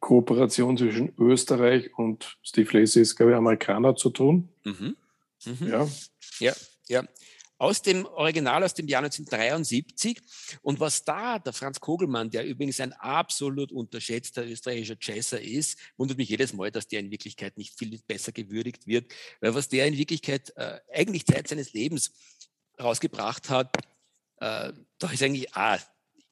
Kooperation 0.00 0.76
zwischen 0.76 1.12
Österreich 1.18 1.90
und 1.98 2.38
Steve 2.42 2.78
Lacey 2.78 3.02
ist, 3.02 3.16
glaube 3.16 3.32
ich, 3.32 3.36
Amerikaner 3.36 3.96
zu 3.96 4.10
tun. 4.10 4.48
Mhm. 4.64 4.96
Mhm. 5.44 5.68
Ja. 5.68 5.88
ja, 6.38 6.52
ja. 6.88 7.02
Aus 7.58 7.80
dem 7.80 8.04
Original 8.04 8.62
aus 8.62 8.74
dem 8.74 8.86
Jahr 8.86 9.02
1973. 9.02 10.20
Und 10.62 10.78
was 10.80 11.04
da 11.04 11.38
der 11.38 11.52
Franz 11.52 11.80
Kogelmann, 11.80 12.30
der 12.30 12.46
übrigens 12.46 12.80
ein 12.80 12.92
absolut 12.92 13.72
unterschätzter 13.72 14.46
österreichischer 14.46 14.96
Jazzer 15.00 15.40
ist, 15.40 15.78
wundert 15.96 16.18
mich 16.18 16.28
jedes 16.28 16.52
Mal, 16.52 16.70
dass 16.70 16.88
der 16.88 17.00
in 17.00 17.10
Wirklichkeit 17.10 17.56
nicht 17.56 17.78
viel 17.78 17.98
besser 18.06 18.32
gewürdigt 18.32 18.86
wird, 18.86 19.12
weil 19.40 19.54
was 19.54 19.68
der 19.68 19.86
in 19.86 19.96
Wirklichkeit 19.96 20.52
äh, 20.56 20.80
eigentlich 20.92 21.24
Zeit 21.24 21.48
seines 21.48 21.72
Lebens 21.72 22.12
rausgebracht 22.78 23.48
hat, 23.48 23.74
äh, 24.40 24.72
da 24.98 25.10
ist 25.10 25.22
eigentlich, 25.22 25.54
ah, 25.54 25.78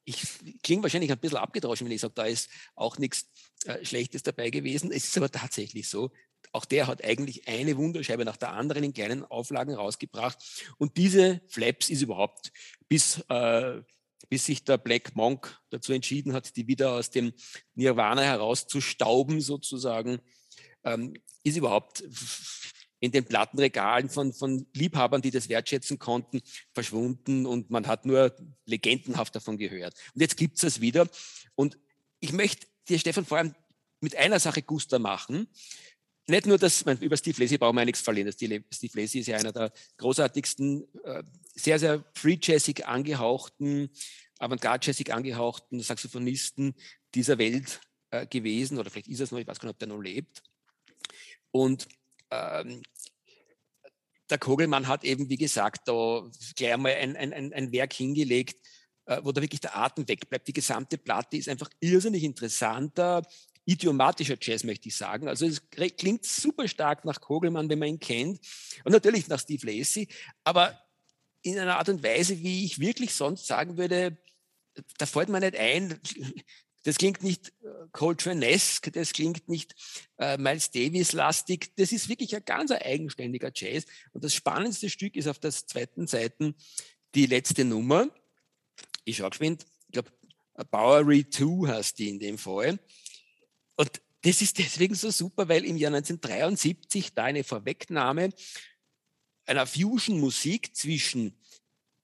ich 0.05 0.21
klinge 0.61 0.83
wahrscheinlich 0.83 1.11
ein 1.11 1.17
bisschen 1.17 1.37
abgedroschen, 1.37 1.85
wenn 1.85 1.91
ich 1.91 2.01
sage, 2.01 2.13
da 2.13 2.25
ist 2.25 2.49
auch 2.75 2.99
nichts 2.99 3.27
äh, 3.65 3.83
Schlechtes 3.83 4.21
dabei 4.23 4.51
gewesen. 4.51 4.91
Es 4.91 5.05
ist 5.05 5.17
aber 5.17 5.31
tatsächlich 5.31 5.89
so. 5.89 6.11
Auch 6.55 6.63
der 6.63 6.87
hat 6.87 7.03
eigentlich 7.03 7.49
eine 7.49 7.75
Wunderscheibe 7.75 8.23
nach 8.23 8.37
der 8.37 8.53
anderen 8.53 8.81
in 8.85 8.93
kleinen 8.93 9.25
Auflagen 9.25 9.75
rausgebracht. 9.75 10.37
Und 10.77 10.95
diese 10.95 11.41
Flaps 11.49 11.89
ist 11.89 12.01
überhaupt, 12.01 12.53
bis, 12.87 13.19
äh, 13.27 13.81
bis 14.29 14.45
sich 14.45 14.63
der 14.63 14.77
Black 14.77 15.17
Monk 15.17 15.59
dazu 15.69 15.91
entschieden 15.91 16.31
hat, 16.31 16.55
die 16.55 16.65
wieder 16.67 16.93
aus 16.93 17.09
dem 17.09 17.33
Nirvana 17.73 18.21
herauszustauben, 18.21 19.41
sozusagen, 19.41 20.19
ähm, 20.85 21.15
ist 21.43 21.57
überhaupt 21.57 22.05
in 23.01 23.11
den 23.11 23.25
Plattenregalen 23.25 24.09
von, 24.09 24.31
von 24.31 24.65
Liebhabern, 24.73 25.21
die 25.21 25.31
das 25.31 25.49
wertschätzen 25.49 25.99
konnten, 25.99 26.39
verschwunden 26.71 27.45
und 27.45 27.69
man 27.69 27.85
hat 27.85 28.05
nur 28.05 28.33
legendenhaft 28.63 29.35
davon 29.35 29.57
gehört. 29.57 29.93
Und 30.13 30.21
jetzt 30.21 30.37
gibt 30.37 30.55
es 30.55 30.63
es 30.63 30.79
wieder. 30.79 31.09
Und 31.55 31.77
ich 32.21 32.31
möchte 32.31 32.65
dir, 32.87 32.97
Stefan, 32.97 33.25
vor 33.25 33.39
allem 33.39 33.53
mit 33.99 34.15
einer 34.15 34.39
Sache 34.39 34.61
Guster 34.61 34.99
machen. 34.99 35.49
Nicht 36.27 36.47
nur, 36.47 36.57
dass 36.57 36.85
man 36.85 36.97
über 36.99 37.17
Steve 37.17 37.41
Lacy 37.41 37.57
brauchen 37.57 37.75
wir 37.75 37.81
ja 37.81 37.85
nichts 37.85 38.01
verlieren. 38.01 38.31
Steve 38.31 38.63
Lacy 38.93 39.19
ist 39.19 39.27
ja 39.27 39.37
einer 39.37 39.51
der 39.51 39.71
großartigsten, 39.97 40.87
äh, 41.03 41.23
sehr, 41.53 41.77
sehr 41.77 42.03
free-jazzig 42.15 42.85
angehauchten, 42.85 43.89
avantgarde-jazzig 44.39 45.13
angehauchten 45.13 45.81
Saxophonisten 45.81 46.73
dieser 47.13 47.37
Welt 47.37 47.79
äh, 48.09 48.25
gewesen. 48.25 48.79
Oder 48.79 48.89
vielleicht 48.89 49.07
ist 49.07 49.19
es 49.19 49.31
noch, 49.31 49.39
ich 49.39 49.47
weiß 49.47 49.59
gar 49.59 49.67
nicht, 49.67 49.75
ob 49.75 49.79
der 49.79 49.87
noch 49.87 50.01
lebt. 50.01 50.41
Und 51.51 51.87
ähm, 52.31 52.81
der 54.29 54.39
Kogelmann 54.39 54.87
hat 54.87 55.03
eben, 55.03 55.29
wie 55.29 55.37
gesagt, 55.37 55.87
da 55.87 56.27
gleich 56.55 56.73
einmal 56.73 56.93
ein, 56.95 57.15
ein, 57.15 57.53
ein 57.53 57.71
Werk 57.71 57.93
hingelegt, 57.93 58.59
äh, 59.05 59.21
wo 59.23 59.31
da 59.31 59.41
wirklich 59.41 59.61
der 59.61 59.77
Atem 59.77 60.07
wegbleibt. 60.07 60.47
Die 60.47 60.53
gesamte 60.53 60.97
Platte 60.97 61.37
ist 61.37 61.49
einfach 61.49 61.69
irrsinnig 61.79 62.23
interessanter, 62.23 63.21
idiomatischer 63.65 64.37
Jazz, 64.39 64.63
möchte 64.63 64.87
ich 64.89 64.95
sagen. 64.95 65.27
Also 65.27 65.45
es 65.45 65.61
klingt 65.69 66.25
super 66.25 66.67
stark 66.67 67.03
nach 67.05 67.19
Kogelmann, 67.19 67.69
wenn 67.69 67.79
man 67.79 67.89
ihn 67.89 67.99
kennt. 67.99 68.39
Und 68.83 68.91
natürlich 68.91 69.27
nach 69.27 69.39
Steve 69.39 69.65
Lacey, 69.65 70.07
aber 70.43 70.79
in 71.41 71.59
einer 71.59 71.77
Art 71.77 71.89
und 71.89 72.03
Weise, 72.03 72.41
wie 72.41 72.65
ich 72.65 72.79
wirklich 72.79 73.13
sonst 73.13 73.45
sagen 73.45 73.77
würde, 73.77 74.17
da 74.97 75.05
fällt 75.05 75.29
mir 75.29 75.39
nicht 75.39 75.55
ein, 75.55 75.99
das 76.85 76.97
klingt 76.97 77.23
nicht 77.23 77.49
äh, 77.63 77.87
Coltrane-esque, 77.91 78.91
das 78.91 79.11
klingt 79.11 79.49
nicht 79.49 79.73
äh, 80.19 80.37
Miles 80.37 80.69
Davis-lastig. 80.69 81.75
Das 81.77 81.91
ist 81.91 82.09
wirklich 82.09 82.35
ein 82.35 82.45
ganz 82.45 82.71
eigenständiger 82.71 83.51
Jazz. 83.53 83.85
Und 84.13 84.23
das 84.23 84.35
spannendste 84.35 84.89
Stück 84.91 85.15
ist 85.15 85.27
auf 85.27 85.39
der 85.39 85.51
zweiten 85.51 86.05
Seite 86.05 86.53
die 87.15 87.25
letzte 87.25 87.65
Nummer. 87.65 88.07
Ich 89.03 89.17
schaue 89.17 89.31
geschwind, 89.31 89.65
ich 89.87 89.93
glaube, 89.93 90.11
Bowery 90.69 91.27
2 91.27 91.67
heißt 91.67 91.97
die 91.97 92.09
in 92.09 92.19
dem 92.19 92.37
Fall. 92.37 92.79
Und 93.75 94.01
das 94.21 94.41
ist 94.41 94.57
deswegen 94.57 94.95
so 94.95 95.11
super, 95.11 95.47
weil 95.47 95.65
im 95.65 95.77
Jahr 95.77 95.93
1973 95.93 97.13
da 97.13 97.25
eine 97.25 97.43
Vorwegnahme 97.43 98.31
einer 99.45 99.67
Fusion-Musik 99.67 100.75
zwischen 100.75 101.39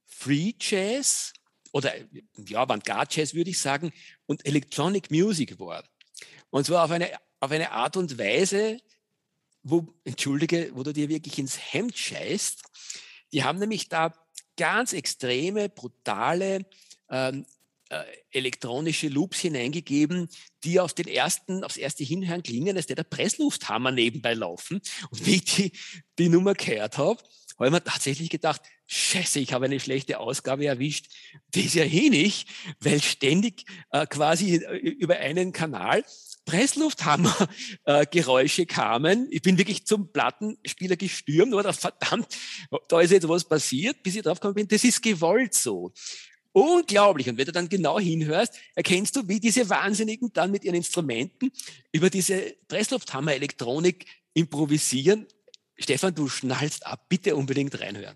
Free 0.06 0.54
Jazz 0.60 1.34
oder 1.72 1.94
ja, 2.48 2.62
Avantgarde 2.62 3.16
Jazz 3.16 3.34
würde 3.34 3.50
ich 3.50 3.60
sagen 3.60 3.92
und 4.28 4.46
Electronic 4.46 5.10
Music 5.10 5.60
war. 5.60 5.84
Und 6.50 6.66
zwar 6.66 6.86
auf 6.86 6.92
eine, 6.92 7.10
auf 7.40 7.50
eine 7.50 7.72
Art 7.72 7.98
und 7.98 8.18
Weise, 8.18 8.80
wo, 9.64 9.94
entschuldige, 10.04 10.72
wo 10.74 10.84
du 10.84 10.94
dir 10.94 11.10
wirklich 11.10 11.40
ins 11.40 11.58
Hemd 11.58 11.98
scheißt. 11.98 12.62
Die 13.32 13.44
haben 13.44 13.60
nämlich 13.60 13.90
da 13.90 14.14
ganz 14.58 14.94
extreme, 14.94 15.70
brutale 15.70 16.66
ähm, 17.10 17.46
äh, 17.90 18.04
elektronische 18.32 19.08
Loops 19.08 19.40
hineingegeben, 19.40 20.30
die 20.64 20.80
auf 20.80 20.94
den 20.94 21.08
ersten, 21.08 21.64
aufs 21.64 21.78
erste 21.78 22.04
Hinhören 22.04 22.44
klingen, 22.44 22.78
als 22.78 22.88
der 22.88 22.96
der 22.96 23.04
Presslufthammer 23.04 23.92
nebenbei 23.92 24.34
laufen. 24.34 24.82
Und 25.10 25.26
wie 25.26 25.36
ich 25.36 25.46
die, 25.46 25.72
die 26.18 26.30
Nummer 26.30 26.54
gehört 26.54 26.98
habe, 26.98 27.22
habe 27.58 27.68
ich 27.68 27.72
mir 27.72 27.84
tatsächlich 27.84 28.30
gedacht, 28.30 28.62
scheiße, 28.88 29.40
ich 29.40 29.54
habe 29.54 29.66
eine 29.66 29.80
schlechte 29.80 30.20
Ausgabe 30.20 30.66
erwischt. 30.66 31.08
Das 31.52 31.64
ist 31.64 31.76
ja 31.76 31.86
nicht, 31.86 32.50
weil 32.80 33.02
ständig 33.02 33.66
äh, 33.92 34.08
quasi 34.08 34.56
äh, 34.56 34.78
über 34.78 35.18
einen 35.18 35.54
Kanal 35.54 36.04
Presslufthammer-Geräusche 36.46 38.64
äh, 38.64 38.66
kamen. 38.66 39.28
Ich 39.30 39.44
bin 39.44 39.60
wirklich 39.60 39.86
zum 39.86 40.12
Plattenspieler 40.12 40.96
gestürmt, 40.96 41.54
oder 41.54 41.72
verdammt, 41.72 42.36
da 42.88 43.00
ist 43.00 43.12
jetzt 43.12 43.28
was 43.28 43.48
passiert, 43.48 44.02
bis 44.02 44.16
ich 44.16 44.24
drauf 44.24 44.40
gekommen 44.40 44.56
bin, 44.56 44.68
das 44.68 44.84
ist 44.84 45.04
gewollt 45.04 45.54
so. 45.54 45.94
Unglaublich. 46.54 47.30
Und 47.30 47.38
wenn 47.38 47.46
du 47.46 47.52
dann 47.52 47.70
genau 47.70 48.00
hinhörst, 48.00 48.60
erkennst 48.76 49.16
du, 49.16 49.28
wie 49.28 49.40
diese 49.40 49.70
Wahnsinnigen 49.70 50.32
dann 50.34 50.52
mit 50.52 50.66
ihren 50.66 50.76
Instrumenten 50.76 51.52
über 51.92 52.10
diese 52.10 52.56
Presslufthammer-Elektronik 52.68 54.06
improvisieren. 54.34 55.28
Stefan, 55.78 56.14
du 56.14 56.28
schnallst 56.28 56.86
ab. 56.86 57.06
Bitte 57.08 57.36
unbedingt 57.36 57.80
reinhören. 57.80 58.16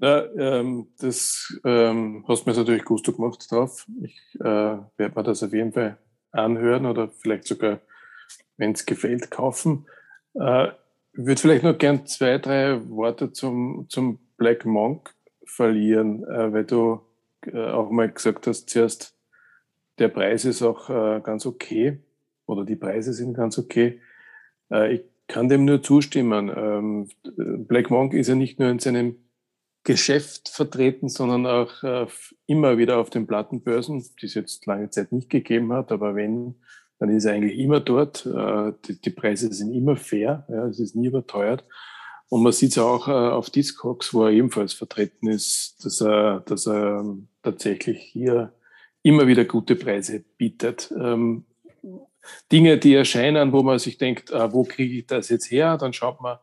Ja, 0.00 0.24
ähm, 0.34 0.88
das 0.98 1.58
ähm, 1.64 2.24
hast 2.26 2.46
mir 2.46 2.54
natürlich 2.54 2.84
gut 2.84 3.04
gemacht 3.04 3.46
drauf. 3.50 3.86
Ich 4.02 4.18
äh, 4.40 4.44
werde 4.44 5.14
mir 5.14 5.22
das 5.22 5.42
auf 5.42 5.52
jeden 5.52 5.72
Fall 5.72 5.98
anhören 6.32 6.86
oder 6.86 7.10
vielleicht 7.10 7.44
sogar, 7.44 7.80
wenn 8.56 8.72
es 8.72 8.86
gefällt, 8.86 9.30
kaufen. 9.30 9.86
Äh, 10.34 10.68
ich 11.12 11.26
würde 11.26 11.40
vielleicht 11.40 11.64
noch 11.64 11.76
gern 11.76 12.06
zwei, 12.06 12.38
drei 12.38 12.88
Worte 12.88 13.32
zum, 13.32 13.86
zum 13.88 14.20
Black 14.38 14.64
Monk 14.64 15.14
verlieren, 15.44 16.24
äh, 16.24 16.52
weil 16.52 16.64
du 16.64 17.00
äh, 17.46 17.70
auch 17.70 17.90
mal 17.90 18.10
gesagt 18.10 18.46
hast 18.46 18.68
zuerst, 18.68 19.16
der 19.98 20.08
Preis 20.08 20.44
ist 20.44 20.62
auch 20.62 20.88
äh, 20.88 21.20
ganz 21.20 21.46
okay 21.46 22.00
oder 22.46 22.64
die 22.64 22.76
Preise 22.76 23.12
sind 23.12 23.34
ganz 23.34 23.58
okay. 23.58 24.00
Äh, 24.70 24.94
ich 24.94 25.02
kann 25.28 25.48
dem 25.48 25.64
nur 25.64 25.82
zustimmen. 25.82 26.50
Ähm, 26.54 27.08
Black 27.66 27.90
Monk 27.90 28.14
ist 28.14 28.28
ja 28.28 28.34
nicht 28.34 28.58
nur 28.58 28.68
in 28.68 28.78
seinem 28.78 29.16
Geschäft 29.84 30.50
vertreten, 30.50 31.08
sondern 31.08 31.46
auch 31.46 31.82
äh, 31.82 32.06
immer 32.46 32.76
wieder 32.76 32.98
auf 32.98 33.08
den 33.08 33.26
Plattenbörsen, 33.26 34.04
die 34.20 34.26
es 34.26 34.34
jetzt 34.34 34.66
lange 34.66 34.90
Zeit 34.90 35.12
nicht 35.12 35.30
gegeben 35.30 35.72
hat, 35.72 35.90
aber 35.90 36.14
wenn, 36.14 36.56
dann 36.98 37.08
ist 37.08 37.24
er 37.24 37.34
eigentlich 37.34 37.58
immer 37.58 37.80
dort. 37.80 38.26
Äh, 38.26 38.72
die, 38.86 39.00
die, 39.00 39.10
Preise 39.10 39.50
sind 39.52 39.72
immer 39.72 39.96
fair, 39.96 40.46
ja, 40.48 40.66
es 40.66 40.80
ist 40.80 40.96
nie 40.96 41.06
überteuert. 41.06 41.64
Und 42.30 42.44
man 42.44 42.52
sieht 42.52 42.70
es 42.70 42.78
auch 42.78 43.08
äh, 43.08 43.10
auf 43.10 43.50
Discogs, 43.50 44.14
wo 44.14 44.24
er 44.24 44.30
ebenfalls 44.30 44.72
vertreten 44.72 45.28
ist, 45.28 45.84
dass 45.84 46.00
er, 46.00 46.40
dass 46.40 46.66
er 46.66 47.04
tatsächlich 47.42 48.00
hier 48.00 48.54
immer 49.02 49.26
wieder 49.26 49.44
gute 49.44 49.74
Preise 49.74 50.24
bietet. 50.38 50.94
Ähm, 50.96 51.44
Dinge, 52.52 52.78
die 52.78 52.94
erscheinen, 52.94 53.52
wo 53.52 53.64
man 53.64 53.80
sich 53.80 53.98
denkt, 53.98 54.30
äh, 54.30 54.52
wo 54.52 54.62
kriege 54.62 54.98
ich 54.98 55.06
das 55.06 55.28
jetzt 55.28 55.50
her? 55.50 55.76
Dann 55.76 55.92
schaut 55.92 56.20
man 56.20 56.38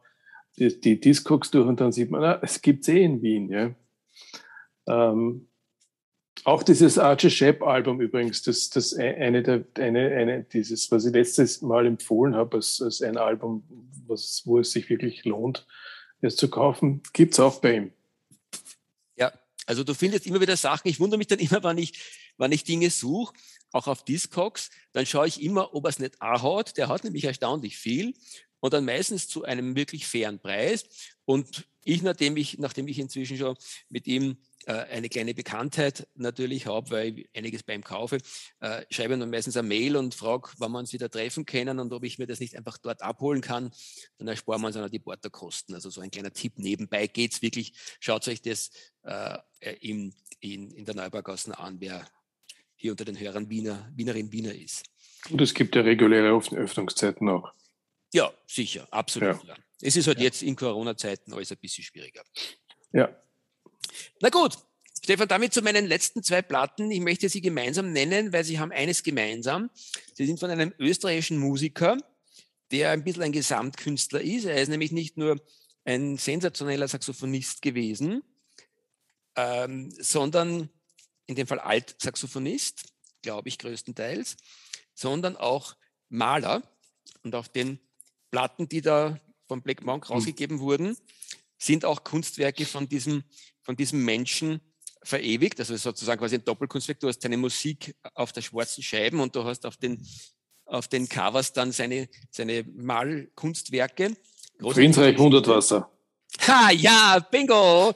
die, 0.60 0.78
die 0.78 1.00
Discogs 1.00 1.52
durch 1.52 1.66
und 1.66 1.80
dann 1.80 1.94
sieht 1.94 2.12
man, 2.12 2.22
na, 2.22 2.40
es 2.42 2.62
gibt 2.62 2.88
eh 2.90 3.04
in 3.04 3.22
Wien. 3.22 3.50
Ja. 3.50 3.72
Ähm, 4.88 5.48
auch 6.44 6.64
dieses 6.64 6.98
Archie 7.00 7.30
Shepp 7.30 7.64
Album 7.64 8.02
übrigens, 8.02 8.42
das, 8.42 8.70
das 8.70 8.98
e, 8.98 9.04
eine 9.04 9.42
der, 9.42 9.64
eine, 9.80 10.10
eine, 10.10 10.44
dieses, 10.44 10.92
was 10.92 11.06
ich 11.06 11.14
letztes 11.14 11.62
Mal 11.62 11.86
empfohlen 11.86 12.36
habe, 12.36 12.58
als, 12.58 12.82
als 12.82 13.02
ein 13.02 13.18
Album, 13.18 13.64
was, 14.08 14.44
wo 14.46 14.60
es 14.60 14.72
sich 14.72 14.90
wirklich 14.90 15.26
lohnt, 15.26 15.66
es 16.22 16.36
zu 16.36 16.50
kaufen, 16.50 17.02
gibt 17.14 17.34
es 17.34 17.40
auch 17.40 17.62
bei 17.62 17.76
ihm. 17.76 17.92
Ja, 19.16 19.32
also 19.66 19.84
du 19.84 19.94
findest 19.94 20.26
immer 20.26 20.42
wieder 20.42 20.58
Sachen. 20.58 20.88
Ich 20.88 21.00
wundere 21.00 21.18
mich 21.18 21.28
dann 21.28 21.40
immer, 21.40 21.64
wann 21.64 21.78
ich, 21.78 22.00
wann 22.38 22.52
ich 22.52 22.64
Dinge 22.64 22.90
suche, 22.90 23.34
auch 23.72 23.88
auf 23.88 24.04
Discogs, 24.04 24.70
dann 24.94 25.06
schaue 25.06 25.28
ich 25.28 25.42
immer, 25.42 25.74
ob 25.74 25.86
er 25.86 25.90
es 25.90 26.00
nicht 26.00 26.22
anhaut. 26.22 26.78
Der 26.78 26.88
hat 26.88 27.04
nämlich 27.04 27.26
erstaunlich 27.26 27.78
viel 27.78 28.14
und 28.60 28.74
dann 28.74 28.86
meistens 28.86 29.28
zu 29.28 29.44
einem 29.44 29.76
wirklich 29.76 30.08
fairen 30.08 30.40
Preis. 30.40 30.86
Und 31.26 31.68
ich, 31.84 32.02
nachdem 32.02 32.38
ich, 32.38 32.58
nachdem 32.58 32.88
ich 32.88 33.00
inzwischen 33.00 33.38
schon 33.38 33.56
mit 33.90 34.08
ihm 34.08 34.38
eine 34.72 35.10
kleine 35.10 35.34
Bekanntheit 35.34 36.08
natürlich 36.16 36.66
habe, 36.66 36.90
weil 36.92 37.20
ich 37.20 37.30
einiges 37.36 37.64
bei 37.64 37.74
ihm 37.74 37.84
kaufe, 37.84 38.18
äh, 38.60 38.86
schreibe 38.90 39.18
dann 39.18 39.30
meistens 39.30 39.56
eine 39.56 39.68
Mail 39.68 39.96
und 39.96 40.14
frage, 40.14 40.50
wann 40.58 40.72
wir 40.72 40.80
uns 40.80 40.92
wieder 40.94 41.10
treffen 41.10 41.46
können 41.46 41.80
und 41.80 41.94
ob 41.94 42.04
ich 42.04 42.20
mir 42.20 42.28
das 42.28 42.40
nicht 42.40 42.56
einfach 42.56 42.78
dort 42.78 43.02
abholen 43.02 43.42
kann. 43.42 43.72
Dann 44.18 44.28
ersparen 44.28 44.62
wir 44.62 44.68
uns 44.68 44.78
auch 44.78 44.90
die 44.90 45.00
Porterkosten. 45.00 45.74
Also 45.74 45.90
so 45.90 46.02
ein 46.02 46.12
kleiner 46.12 46.34
Tipp 46.34 46.54
nebenbei 46.58 47.08
geht 47.08 47.34
es 47.34 47.42
wirklich. 47.42 47.74
Schaut 48.00 48.28
euch 48.28 48.42
das 48.42 48.72
äh, 49.04 49.38
in, 49.80 50.14
in, 50.40 50.72
in 50.72 50.86
der 50.86 50.96
Neubaugassen 50.96 51.54
an, 51.54 51.78
wer 51.80 52.06
hier 52.76 52.92
unter 52.92 53.06
den 53.06 53.20
Hörern 53.20 53.50
Wiener, 53.50 53.90
Wienerin 53.96 54.32
Wiener 54.32 54.54
ist. 54.54 54.86
Und 55.30 55.42
es 55.42 55.54
gibt 55.54 55.76
ja 55.76 55.82
reguläre 55.82 56.30
Öffnungszeiten 56.30 57.28
auch. 57.30 57.52
Ja, 58.14 58.32
sicher, 58.46 58.88
absolut. 58.92 59.44
Ja. 59.44 59.56
Es 59.82 59.96
ist 59.96 60.08
halt 60.08 60.20
ja. 60.20 60.26
jetzt 60.26 60.42
in 60.42 60.56
Corona-Zeiten 60.56 61.34
alles 61.34 61.52
ein 61.52 61.58
bisschen 61.58 61.84
schwieriger. 61.84 62.24
Ja, 62.92 63.10
na 64.22 64.30
gut, 64.30 64.58
Stefan, 65.04 65.28
damit 65.28 65.54
zu 65.54 65.62
meinen 65.62 65.86
letzten 65.86 66.24
zwei 66.24 66.42
Platten. 66.42 66.92
Ich 66.92 67.00
möchte 67.00 67.30
sie 67.30 67.42
gemeinsam 67.42 67.92
nennen, 67.94 68.34
weil 68.34 68.44
sie 68.44 68.60
haben 68.60 68.72
eines 68.72 69.04
gemeinsam. 69.04 69.70
Sie 70.14 70.26
sind 70.26 70.40
von 70.40 70.50
einem 70.50 70.74
österreichischen 70.80 71.38
Musiker, 71.38 71.98
der 72.72 72.92
ein 72.92 73.04
bisschen 73.04 73.24
ein 73.24 73.32
Gesamtkünstler 73.32 74.22
ist. 74.22 74.46
Er 74.46 74.62
ist 74.62 74.68
nämlich 74.68 74.92
nicht 74.92 75.18
nur 75.18 75.40
ein 75.86 76.18
sensationeller 76.18 76.88
Saxophonist 76.88 77.62
gewesen, 77.62 78.22
ähm, 79.36 79.92
sondern 79.98 80.70
in 81.28 81.36
dem 81.36 81.48
Fall 81.48 81.60
Altsaxophonist, 81.60 82.94
glaube 83.22 83.50
ich 83.50 83.58
größtenteils, 83.60 84.36
sondern 84.94 85.38
auch 85.38 85.76
Maler. 86.10 86.64
Und 87.24 87.36
auf 87.36 87.48
den 87.48 87.80
Platten, 88.32 88.68
die 88.68 88.82
da 88.82 89.20
von 89.48 89.62
Black 89.62 89.84
Monk 89.84 90.10
hm. 90.10 90.16
rausgegeben 90.16 90.60
wurden, 90.60 90.98
sind 91.58 91.86
auch 91.86 92.04
Kunstwerke 92.04 92.66
von 92.66 92.90
diesem 92.90 93.24
von 93.68 93.76
diesem 93.76 94.06
Menschen 94.06 94.62
verewigt, 95.04 95.60
also 95.60 95.76
sozusagen 95.76 96.20
quasi 96.20 96.36
ein 96.36 96.46
Doppelkunstwerk. 96.46 97.02
Du 97.02 97.10
hast 97.10 97.22
seine 97.22 97.36
Musik 97.36 97.94
auf 98.14 98.32
der 98.32 98.42
schwarzen 98.42 98.82
Scheiben 98.82 99.20
und 99.20 99.36
du 99.36 99.44
hast 99.44 99.66
auf 99.66 99.76
den, 99.76 100.02
auf 100.66 100.88
den 100.88 101.10
Covers 101.10 101.52
dann 101.52 101.74
seine, 101.74 102.08
seine 102.32 102.64
Malkunstwerke. 102.64 104.16
Friedensreich 104.62 105.18
Hundertwasser. 105.18 105.92
Ha, 106.48 106.72
ja, 106.72 107.20
bingo! 107.30 107.94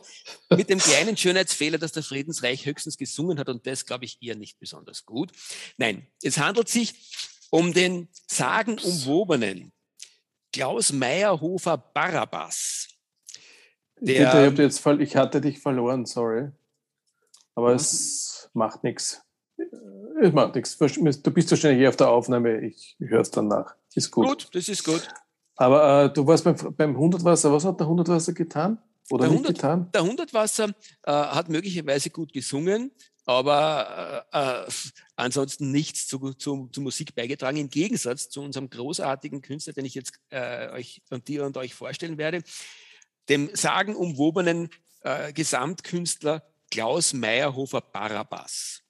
Mit 0.50 0.70
dem 0.70 0.80
kleinen 0.80 1.16
Schönheitsfehler, 1.16 1.78
dass 1.78 1.94
der 1.94 2.04
Friedensreich 2.04 2.66
höchstens 2.66 2.98
gesungen 2.98 3.40
hat 3.40 3.48
und 3.48 3.66
das 3.66 3.86
glaube 3.86 4.04
ich 4.04 4.18
eher 4.22 4.36
nicht 4.36 4.60
besonders 4.60 5.06
gut. 5.06 5.32
Nein, 5.78 6.06
es 6.22 6.38
handelt 6.38 6.68
sich 6.68 6.94
um 7.50 7.72
den 7.72 8.10
sagenumwobenen 8.28 9.72
Klaus 10.52 10.92
Meyerhofer 10.92 11.78
Barabbas. 11.78 12.91
Der, 14.02 14.52
ich, 14.52 14.58
jetzt, 14.58 14.86
ich 14.86 15.16
hatte 15.16 15.42
dich 15.42 15.60
verloren, 15.60 16.06
sorry. 16.06 16.50
Aber 17.54 17.76
es 17.76 18.50
macht 18.54 18.84
nichts. 18.84 19.22
Es 20.20 20.34
macht 20.34 20.56
nichts. 20.56 20.78
Du 20.78 21.32
bist 21.32 21.52
wahrscheinlich 21.52 21.88
auf 21.88 21.98
der 21.98 22.10
Aufnahme. 22.10 22.62
Ich 22.62 22.96
höre 23.00 23.22
es 23.22 23.30
dann 23.30 23.48
nach. 23.48 23.76
Ist 23.94 24.10
gut. 24.10 24.28
Gut, 24.28 24.48
das 24.54 24.68
ist 24.70 24.84
gut. 24.84 25.08
Aber 25.56 26.06
äh, 26.06 26.14
du 26.14 26.26
warst 26.26 26.44
beim, 26.44 26.56
beim 26.76 26.98
Hundertwasser. 26.98 27.54
Was 27.54 27.64
hat 27.64 27.80
der 27.80 27.88
Hundertwasser 27.88 28.34
getan? 28.34 28.80
Oder 29.12 29.26
der 29.26 29.32
nicht 29.34 29.46
100, 29.46 29.56
getan? 29.56 29.90
Der 29.94 30.04
Hundertwasser 30.04 30.70
äh, 31.04 31.12
hat 31.12 31.50
möglicherweise 31.50 32.10
gut 32.10 32.34
gesungen, 32.34 32.92
aber 33.26 34.26
äh, 34.32 34.64
äh, 34.64 34.72
ansonsten 35.16 35.72
nichts 35.72 36.08
zu, 36.08 36.34
zu, 36.34 36.70
zu, 36.72 36.82
Musik 36.82 37.14
beigetragen, 37.14 37.58
im 37.58 37.70
Gegensatz 37.70 38.30
zu 38.30 38.42
unserem 38.42 38.70
großartigen 38.70 39.44
Künstler, 39.44 39.74
den 39.74 39.86
ich 39.86 39.94
jetzt 39.94 40.14
äh, 40.30 40.70
euch 40.72 41.04
und 41.12 41.28
dir 41.28 41.46
und 41.46 41.56
euch 41.58 41.76
vorstellen 41.76 42.18
werde 42.18 42.42
dem 43.32 43.50
sagenumwobenen 43.56 44.70
äh, 45.04 45.32
Gesamtkünstler 45.32 46.44
Klaus 46.70 47.14
Meyerhofer 47.14 47.80
Barabbas. 47.80 48.82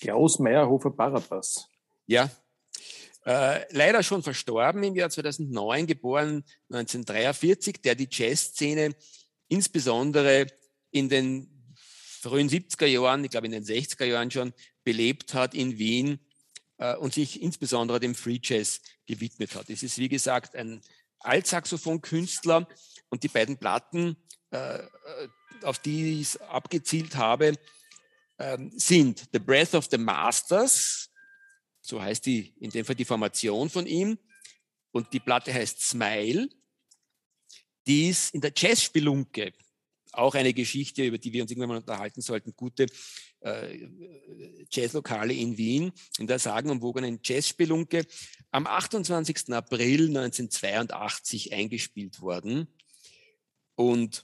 Klaus 0.00 0.38
Meyerhofer 0.38 0.90
Barabbas. 0.90 1.66
Ja, 2.06 2.30
äh, 3.24 3.64
leider 3.74 4.02
schon 4.02 4.22
verstorben 4.22 4.82
im 4.82 4.94
Jahr 4.94 5.08
2009, 5.08 5.86
geboren 5.86 6.44
1943, 6.70 7.80
der 7.80 7.94
die 7.94 8.08
Jazzszene 8.10 8.94
insbesondere 9.48 10.46
in 10.90 11.08
den 11.08 11.74
frühen 12.20 12.50
70er 12.50 12.86
Jahren, 12.86 13.24
ich 13.24 13.30
glaube 13.30 13.46
in 13.46 13.52
den 13.52 13.64
60er 13.64 14.04
Jahren 14.04 14.30
schon, 14.30 14.52
belebt 14.84 15.32
hat 15.32 15.54
in 15.54 15.78
Wien 15.78 16.20
äh, 16.76 16.96
und 16.96 17.14
sich 17.14 17.40
insbesondere 17.40 17.98
dem 17.98 18.14
Free 18.14 18.40
Jazz 18.42 18.82
gewidmet 19.06 19.54
hat. 19.54 19.70
Es 19.70 19.82
ist, 19.82 19.96
wie 19.96 20.10
gesagt, 20.10 20.54
ein 20.54 20.82
Altsaxophon-Künstler 21.20 22.68
und 23.08 23.22
die 23.22 23.28
beiden 23.28 23.56
Platten, 23.56 24.16
äh, 24.50 24.80
auf 25.62 25.78
die 25.78 26.20
ich 26.20 26.40
abgezielt 26.42 27.16
habe, 27.16 27.54
ähm, 28.38 28.70
sind 28.76 29.28
The 29.32 29.38
Breath 29.38 29.74
of 29.74 29.88
the 29.90 29.98
Masters, 29.98 31.10
so 31.80 32.00
heißt 32.00 32.26
die 32.26 32.54
in 32.60 32.70
dem 32.70 32.84
Fall 32.84 32.94
die 32.94 33.04
Formation 33.04 33.68
von 33.70 33.86
ihm, 33.86 34.18
und 34.90 35.12
die 35.12 35.20
Platte 35.20 35.52
heißt 35.52 35.80
Smile. 35.80 36.48
Die 37.86 38.08
ist 38.08 38.34
in 38.34 38.40
der 38.40 38.52
Jazzspelunke 38.56 39.52
auch 40.12 40.34
eine 40.34 40.52
Geschichte, 40.52 41.04
über 41.04 41.18
die 41.18 41.32
wir 41.32 41.42
uns 41.42 41.50
irgendwann 41.50 41.68
mal 41.70 41.76
unterhalten 41.78 42.20
sollten, 42.20 42.54
gute 42.56 42.86
äh, 43.40 43.88
Jazzlokale 44.70 45.32
in 45.32 45.56
Wien, 45.56 45.92
in 46.18 46.26
der 46.26 46.38
sagenumwogenen 46.38 47.20
Jazzspelunke, 47.22 48.04
am 48.50 48.66
28. 48.66 49.52
April 49.52 50.08
1982 50.08 51.52
eingespielt 51.52 52.20
worden. 52.20 52.68
Und 53.74 54.22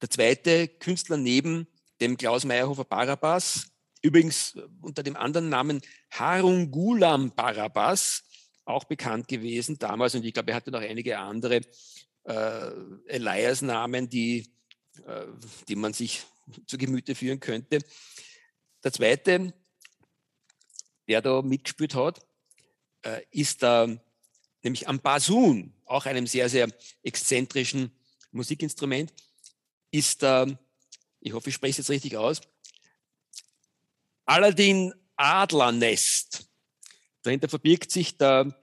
der 0.00 0.10
zweite 0.10 0.68
Künstler 0.68 1.16
neben 1.16 1.66
dem 2.00 2.16
Klaus 2.16 2.44
Meyerhofer 2.44 2.84
Barabbas, 2.84 3.66
übrigens 4.02 4.56
unter 4.80 5.02
dem 5.02 5.16
anderen 5.16 5.48
Namen 5.48 5.80
Harungulam 6.12 7.34
Barabbas, 7.34 8.22
auch 8.64 8.84
bekannt 8.84 9.28
gewesen 9.28 9.78
damals 9.78 10.14
und 10.14 10.24
ich 10.24 10.34
glaube, 10.34 10.50
er 10.50 10.56
hatte 10.56 10.70
noch 10.70 10.80
einige 10.80 11.18
andere 11.18 11.62
äh, 12.24 12.70
Elias-Namen, 13.06 14.08
die, 14.08 14.46
äh, 15.06 15.26
die 15.66 15.76
man 15.76 15.94
sich 15.94 16.24
zu 16.66 16.78
Gemüte 16.78 17.14
führen 17.14 17.40
könnte. 17.40 17.78
Der 18.84 18.92
zweite, 18.92 19.54
der 21.06 21.22
da 21.22 21.42
mitgespielt 21.42 21.94
hat, 21.94 22.20
äh, 23.02 23.22
ist 23.30 23.62
da 23.62 23.88
nämlich 24.62 24.88
am 24.88 25.00
Basun, 25.00 25.72
auch 25.84 26.06
einem 26.06 26.26
sehr, 26.26 26.48
sehr 26.48 26.68
exzentrischen 27.02 27.90
Musikinstrument, 28.30 29.12
ist 29.90 30.22
da, 30.22 30.46
ich 31.20 31.32
hoffe, 31.32 31.48
ich 31.48 31.54
spreche 31.54 31.72
es 31.72 31.78
jetzt 31.78 31.90
richtig 31.90 32.16
aus, 32.16 32.40
Aladdin 34.26 34.92
Adlernest. 35.16 36.48
Dahinter 37.22 37.48
verbirgt 37.48 37.90
sich 37.90 38.18
der 38.18 38.54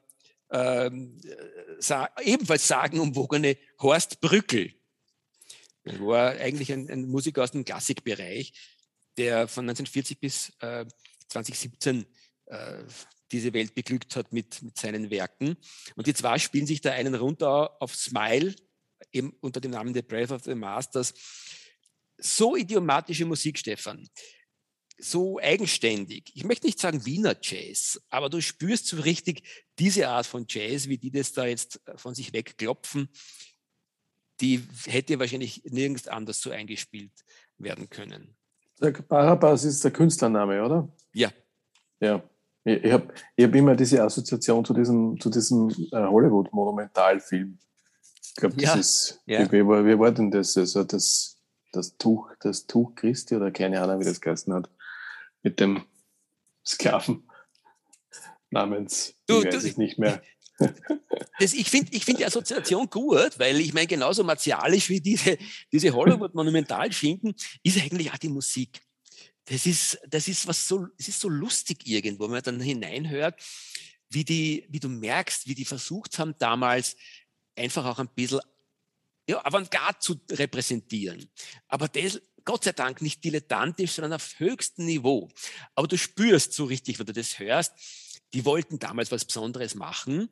ähm, 0.51 1.19
sa 1.79 2.09
ebenfalls 2.21 2.67
sagenumwogene 2.67 3.57
Horst 3.79 4.21
Brückel. 4.21 4.74
War 5.85 6.31
eigentlich 6.31 6.71
ein, 6.71 6.89
ein, 6.89 7.05
Musiker 7.05 7.43
aus 7.43 7.51
dem 7.51 7.63
Klassikbereich, 7.63 8.53
der 9.17 9.47
von 9.47 9.65
1940 9.65 10.19
bis 10.19 10.53
äh, 10.59 10.85
2017 11.29 12.05
äh, 12.47 12.83
diese 13.31 13.53
Welt 13.53 13.75
beglückt 13.75 14.15
hat 14.15 14.33
mit, 14.33 14.61
mit 14.61 14.77
seinen 14.77 15.09
Werken. 15.09 15.57
Und 15.95 16.07
die 16.07 16.13
zwei 16.13 16.39
spielen 16.39 16.67
sich 16.67 16.81
da 16.81 16.91
einen 16.91 17.15
runter 17.15 17.81
auf 17.81 17.95
Smile, 17.95 18.55
eben 19.11 19.35
unter 19.41 19.61
dem 19.61 19.71
Namen 19.71 19.93
The 19.93 20.01
Breath 20.01 20.31
of 20.31 20.43
the 20.43 20.55
Masters. 20.55 21.13
So 22.17 22.55
idiomatische 22.55 23.25
Musik, 23.25 23.57
Stefan 23.57 24.09
so 24.97 25.39
eigenständig. 25.39 26.31
Ich 26.35 26.43
möchte 26.43 26.65
nicht 26.65 26.79
sagen 26.79 27.05
Wiener 27.05 27.37
Jazz, 27.41 28.01
aber 28.09 28.29
du 28.29 28.41
spürst 28.41 28.87
so 28.87 28.97
richtig 29.01 29.43
diese 29.77 30.07
Art 30.07 30.25
von 30.25 30.45
Jazz, 30.47 30.87
wie 30.87 30.97
die 30.97 31.11
das 31.11 31.33
da 31.33 31.45
jetzt 31.45 31.81
äh, 31.87 31.97
von 31.97 32.15
sich 32.15 32.33
wegklopfen, 32.33 33.09
die 34.41 34.67
hätte 34.85 35.19
wahrscheinlich 35.19 35.63
nirgends 35.65 36.07
anders 36.07 36.41
so 36.41 36.51
eingespielt 36.51 37.11
werden 37.57 37.89
können. 37.89 38.35
Der 38.81 38.91
Barabbas 38.91 39.63
ist 39.63 39.83
der 39.83 39.91
Künstlername, 39.91 40.63
oder? 40.63 40.89
Ja. 41.13 41.31
Ja. 41.99 42.21
Ich, 42.63 42.83
ich 42.83 42.91
habe 42.91 43.13
ich 43.35 43.45
hab 43.45 43.55
immer 43.55 43.75
diese 43.75 44.03
Assoziation 44.03 44.65
zu 44.65 44.73
diesem, 44.73 45.19
zu 45.19 45.29
diesem 45.29 45.69
äh, 45.91 45.97
Hollywood-Monumentalfilm. 45.97 47.57
Ich 48.21 48.35
glaube, 48.35 48.55
das 48.55 48.63
ja. 48.63 48.75
ist, 48.75 49.21
ja. 49.25 49.51
wie, 49.51 49.59
wie, 49.63 49.85
wie 49.85 49.99
war 49.99 50.11
denn 50.11 50.31
das? 50.31 50.57
Also 50.57 50.83
das, 50.83 51.37
das 51.71 51.97
Tuch, 51.97 52.31
das 52.41 52.67
Tuch 52.67 52.95
Christi 52.95 53.35
oder 53.35 53.51
keine 53.51 53.81
Ahnung, 53.81 54.01
wie 54.01 54.05
das 54.05 54.19
geheißen 54.19 54.53
hat 54.53 54.69
mit 55.41 55.59
dem 55.59 55.85
Sklaven 56.65 57.29
namens, 58.49 59.13
du, 59.27 59.39
ich 59.39 59.45
weiß 59.45 59.61
du, 59.61 59.69
es 59.69 59.77
nicht 59.77 59.99
mehr. 59.99 60.21
Das, 61.39 61.53
ich 61.53 61.69
finde 61.69 61.91
ich 61.93 62.05
find 62.05 62.19
die 62.19 62.25
Assoziation 62.25 62.89
gut, 62.89 63.37
weil 63.37 63.59
ich 63.59 63.73
meine, 63.73 63.87
genauso 63.87 64.23
martialisch 64.23 64.89
wie 64.89 65.01
diese, 65.01 65.37
diese 65.71 65.91
Hollywood-Monumentalschinken 65.93 67.35
ist 67.61 67.77
eigentlich 67.77 68.11
auch 68.11 68.17
die 68.17 68.29
Musik. 68.29 68.81
Das 69.45 69.65
ist, 69.65 69.99
das 70.07 70.27
ist 70.27 70.47
was 70.47 70.67
so, 70.67 70.87
es 70.97 71.09
ist 71.09 71.19
so 71.19 71.29
lustig 71.29 71.85
irgendwo, 71.85 72.25
wenn 72.25 72.31
man 72.31 72.41
dann 72.41 72.59
hineinhört, 72.59 73.39
wie 74.09 74.23
die, 74.23 74.65
wie 74.69 74.79
du 74.79 74.87
merkst, 74.87 75.47
wie 75.47 75.55
die 75.55 75.65
versucht 75.65 76.17
haben 76.19 76.35
damals 76.39 76.95
einfach 77.55 77.85
auch 77.85 77.99
ein 77.99 78.09
bisschen 78.15 78.39
ja, 79.27 79.43
Avantgarde 79.45 79.99
zu 79.99 80.19
repräsentieren. 80.31 81.29
Aber 81.67 81.87
das, 81.87 82.21
Gott 82.43 82.63
sei 82.63 82.71
Dank 82.71 83.01
nicht 83.01 83.23
dilettantisch, 83.23 83.91
sondern 83.91 84.13
auf 84.13 84.39
höchstem 84.39 84.85
Niveau. 84.85 85.29
Aber 85.73 85.87
du 85.87 85.97
spürst 85.97 86.53
so 86.53 86.65
richtig, 86.65 86.99
wenn 86.99 87.07
du 87.07 87.13
das 87.13 87.39
hörst, 87.39 87.73
die 88.35 88.43
wollten 88.43 88.79
damals 88.79 89.11
was 89.11 89.23
Besonderes 89.23 89.75
machen 89.75 90.29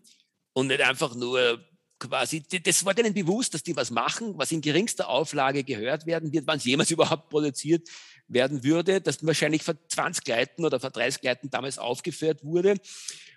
und 0.51 0.67
nicht 0.67 0.81
einfach 0.81 1.15
nur 1.15 1.65
quasi, 1.99 2.43
das 2.43 2.83
war 2.83 2.93
denen 2.93 3.13
bewusst, 3.13 3.53
dass 3.53 3.63
die 3.63 3.77
was 3.77 3.91
machen, 3.91 4.37
was 4.37 4.51
in 4.51 4.59
geringster 4.59 5.07
Auflage 5.07 5.63
gehört 5.63 6.05
werden 6.05 6.33
wird, 6.33 6.45
wann 6.45 6.57
es 6.57 6.65
jemals 6.65 6.91
überhaupt 6.91 7.29
produziert 7.29 7.87
werden 8.27 8.63
würde, 8.63 8.99
das 8.99 9.25
wahrscheinlich 9.25 9.63
vor 9.63 9.75
20 9.87 10.27
Leuten 10.27 10.65
oder 10.65 10.81
vor 10.81 10.89
30 10.89 11.23
Leuten 11.23 11.49
damals 11.49 11.79
aufgeführt 11.79 12.43
wurde. 12.43 12.75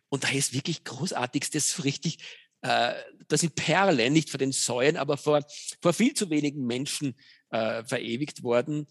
Und 0.09 0.25
da 0.25 0.29
ist 0.31 0.53
wirklich 0.53 0.83
großartigstes, 0.83 1.85
richtig, 1.85 2.19
äh, 2.63 2.95
das 3.29 3.43
sind 3.43 3.55
Perlen, 3.55 4.13
nicht 4.13 4.31
vor 4.31 4.39
den 4.39 4.51
Säulen, 4.51 4.97
aber 4.97 5.17
vor, 5.17 5.45
vor 5.81 5.93
viel 5.93 6.15
zu 6.15 6.29
wenigen 6.31 6.67
Menschen 6.67 7.15
äh, 7.51 7.85
verewigt 7.85 8.43
worden, 8.43 8.89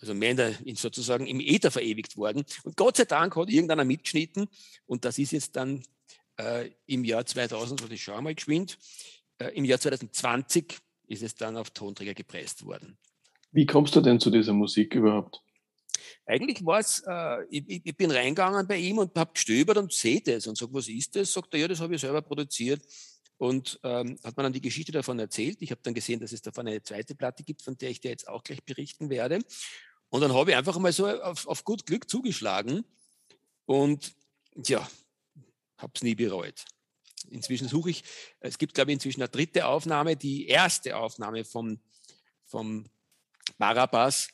also 0.00 0.14
mehr 0.14 0.30
in 0.30 0.36
der, 0.36 0.66
in 0.66 0.76
sozusagen 0.76 1.26
im 1.26 1.40
Äther 1.40 1.70
verewigt 1.70 2.16
worden. 2.16 2.44
Und 2.64 2.76
Gott 2.76 2.96
sei 2.96 3.04
Dank 3.04 3.36
hat 3.36 3.48
irgendeiner 3.48 3.84
mitgeschnitten 3.84 4.48
und 4.86 5.04
das 5.04 5.18
ist 5.18 5.32
jetzt 5.32 5.56
dann 5.56 5.82
äh, 6.38 6.70
im 6.86 7.04
Jahr 7.04 7.24
2000, 7.24 7.82
also 7.82 7.92
ich 7.92 8.02
schaue 8.02 8.22
mal 8.22 8.34
geschwind, 8.34 8.78
äh, 9.38 9.48
im 9.54 9.64
Jahr 9.64 9.78
2020 9.78 10.78
ist 11.06 11.22
es 11.22 11.34
dann 11.34 11.56
auf 11.56 11.70
Tonträger 11.70 12.14
gepresst 12.14 12.64
worden. 12.64 12.98
Wie 13.52 13.66
kommst 13.66 13.94
du 13.94 14.00
denn 14.00 14.18
zu 14.18 14.30
dieser 14.30 14.52
Musik 14.52 14.94
überhaupt? 14.94 15.42
Eigentlich 16.24 16.64
war 16.64 16.80
es, 16.80 17.02
äh, 17.06 17.44
ich, 17.50 17.84
ich, 17.84 17.96
bin 17.96 18.10
reingegangen 18.10 18.66
bei 18.66 18.78
ihm 18.78 18.98
und 18.98 19.14
habe 19.16 19.32
gestöbert 19.34 19.76
und 19.76 19.92
sehe 19.92 20.20
das 20.20 20.46
und 20.46 20.56
sage, 20.56 20.72
was 20.72 20.88
ist 20.88 21.14
das? 21.16 21.32
Sagt 21.32 21.52
er, 21.54 21.60
ja, 21.60 21.68
das 21.68 21.80
habe 21.80 21.94
ich 21.94 22.00
selber 22.00 22.22
produziert. 22.22 22.80
Und 23.42 23.80
ähm, 23.82 24.20
hat 24.22 24.36
man 24.36 24.44
dann 24.44 24.52
die 24.52 24.60
Geschichte 24.60 24.92
davon 24.92 25.18
erzählt. 25.18 25.62
Ich 25.62 25.72
habe 25.72 25.80
dann 25.82 25.94
gesehen, 25.94 26.20
dass 26.20 26.30
es 26.30 26.42
davon 26.42 26.68
eine 26.68 26.80
zweite 26.80 27.16
Platte 27.16 27.42
gibt, 27.42 27.60
von 27.60 27.76
der 27.76 27.90
ich 27.90 28.00
dir 28.00 28.12
jetzt 28.12 28.28
auch 28.28 28.44
gleich 28.44 28.62
berichten 28.62 29.10
werde. 29.10 29.40
Und 30.10 30.20
dann 30.20 30.32
habe 30.32 30.52
ich 30.52 30.56
einfach 30.56 30.78
mal 30.78 30.92
so 30.92 31.08
auf, 31.08 31.48
auf 31.48 31.64
gut 31.64 31.84
Glück 31.84 32.08
zugeschlagen 32.08 32.84
und 33.64 34.14
ja, 34.64 34.88
habe 35.76 35.92
es 35.92 36.04
nie 36.04 36.14
bereut. 36.14 36.64
Inzwischen 37.30 37.66
suche 37.66 37.90
ich, 37.90 38.04
es 38.38 38.58
gibt 38.58 38.74
glaube 38.74 38.92
ich 38.92 38.94
inzwischen 38.94 39.22
eine 39.22 39.28
dritte 39.28 39.66
Aufnahme, 39.66 40.14
die 40.14 40.46
erste 40.46 40.96
Aufnahme 40.96 41.44
vom, 41.44 41.80
vom 42.46 42.84
Barabbas, 43.58 44.28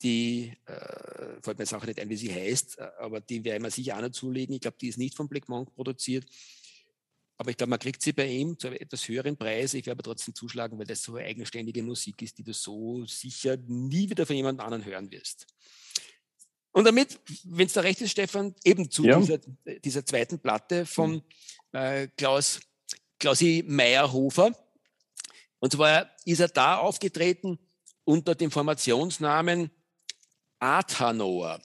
die, 0.00 0.56
äh, 0.64 1.42
fällt 1.42 1.58
mir 1.58 1.64
jetzt 1.64 1.74
auch 1.74 1.84
nicht 1.84 2.00
ein, 2.00 2.08
wie 2.08 2.16
sie 2.16 2.32
heißt, 2.32 2.78
aber 3.00 3.20
die 3.20 3.44
werde 3.44 3.58
ich 3.58 3.62
mir 3.62 3.70
sicher 3.70 3.98
auch 3.98 4.00
noch 4.00 4.12
zulegen. 4.12 4.54
Ich 4.54 4.62
glaube, 4.62 4.78
die 4.80 4.88
ist 4.88 4.96
nicht 4.96 5.14
von 5.14 5.28
Black 5.28 5.46
Monk 5.50 5.74
produziert. 5.74 6.24
Aber 7.40 7.48
ich 7.50 7.56
glaube, 7.56 7.70
man 7.70 7.78
kriegt 7.78 8.02
sie 8.02 8.12
bei 8.12 8.26
ihm 8.26 8.58
zu 8.58 8.66
einem 8.66 8.76
etwas 8.76 9.08
höheren 9.08 9.34
Preis. 9.34 9.72
Ich 9.72 9.86
werde 9.86 9.96
aber 9.96 10.02
trotzdem 10.02 10.34
zuschlagen, 10.34 10.78
weil 10.78 10.84
das 10.84 11.02
so 11.02 11.16
eigenständige 11.16 11.82
Musik 11.82 12.20
ist, 12.20 12.36
die 12.36 12.42
du 12.42 12.52
so 12.52 13.06
sicher 13.06 13.56
nie 13.66 14.10
wieder 14.10 14.26
von 14.26 14.36
jemand 14.36 14.60
anderem 14.60 14.84
hören 14.84 15.10
wirst. 15.10 15.46
Und 16.72 16.84
damit, 16.84 17.18
wenn 17.44 17.66
es 17.66 17.72
da 17.72 17.80
recht 17.80 18.02
ist, 18.02 18.10
Stefan, 18.10 18.54
eben 18.62 18.90
zu 18.90 19.06
ja. 19.06 19.18
dieser, 19.18 19.38
dieser, 19.82 20.04
zweiten 20.04 20.38
Platte 20.38 20.84
von 20.84 21.12
mhm. 21.12 21.22
äh, 21.72 22.08
Klaus, 22.08 22.60
Klausi 23.18 23.64
Meyerhofer. 23.66 24.54
Und 25.60 25.72
zwar 25.72 26.10
ist 26.26 26.40
er 26.40 26.48
da 26.48 26.76
aufgetreten 26.76 27.58
unter 28.04 28.34
dem 28.34 28.50
Formationsnamen 28.50 29.70
Athanor. 30.58 31.62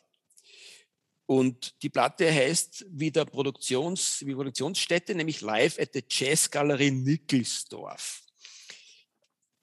Und 1.28 1.82
die 1.82 1.90
Platte 1.90 2.32
heißt 2.32 2.86
wie 2.90 3.10
der 3.10 3.26
Produktions, 3.26 4.24
wie 4.26 4.36
Produktionsstätte, 4.36 5.16
nämlich 5.16 5.42
Live 5.42 5.80
at 5.80 5.90
the 5.94 6.04
Jazzgalerie 6.08 6.92
Nickelsdorf. 6.92 8.22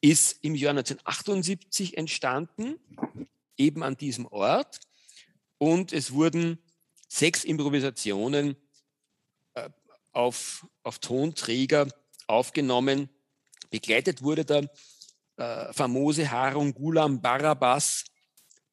Ist 0.00 0.42
im 0.42 0.56
Jahr 0.56 0.70
1978 0.70 1.96
entstanden, 1.96 2.80
eben 3.56 3.82
an 3.82 3.96
diesem 3.96 4.26
Ort. 4.26 4.80
und 5.58 5.92
es 5.92 6.12
wurden 6.12 6.58
sechs 7.06 7.44
Improvisationen 7.44 8.56
äh, 9.54 9.70
auf, 10.10 10.66
auf 10.82 10.98
Tonträger 10.98 11.86
aufgenommen. 12.26 13.08
Begleitet 13.70 14.22
wurde 14.22 14.44
der 14.44 14.68
äh, 15.36 15.72
famose 15.72 16.28
Harun 16.28 16.74
Gulam 16.74 17.20
Barabas, 17.20 18.04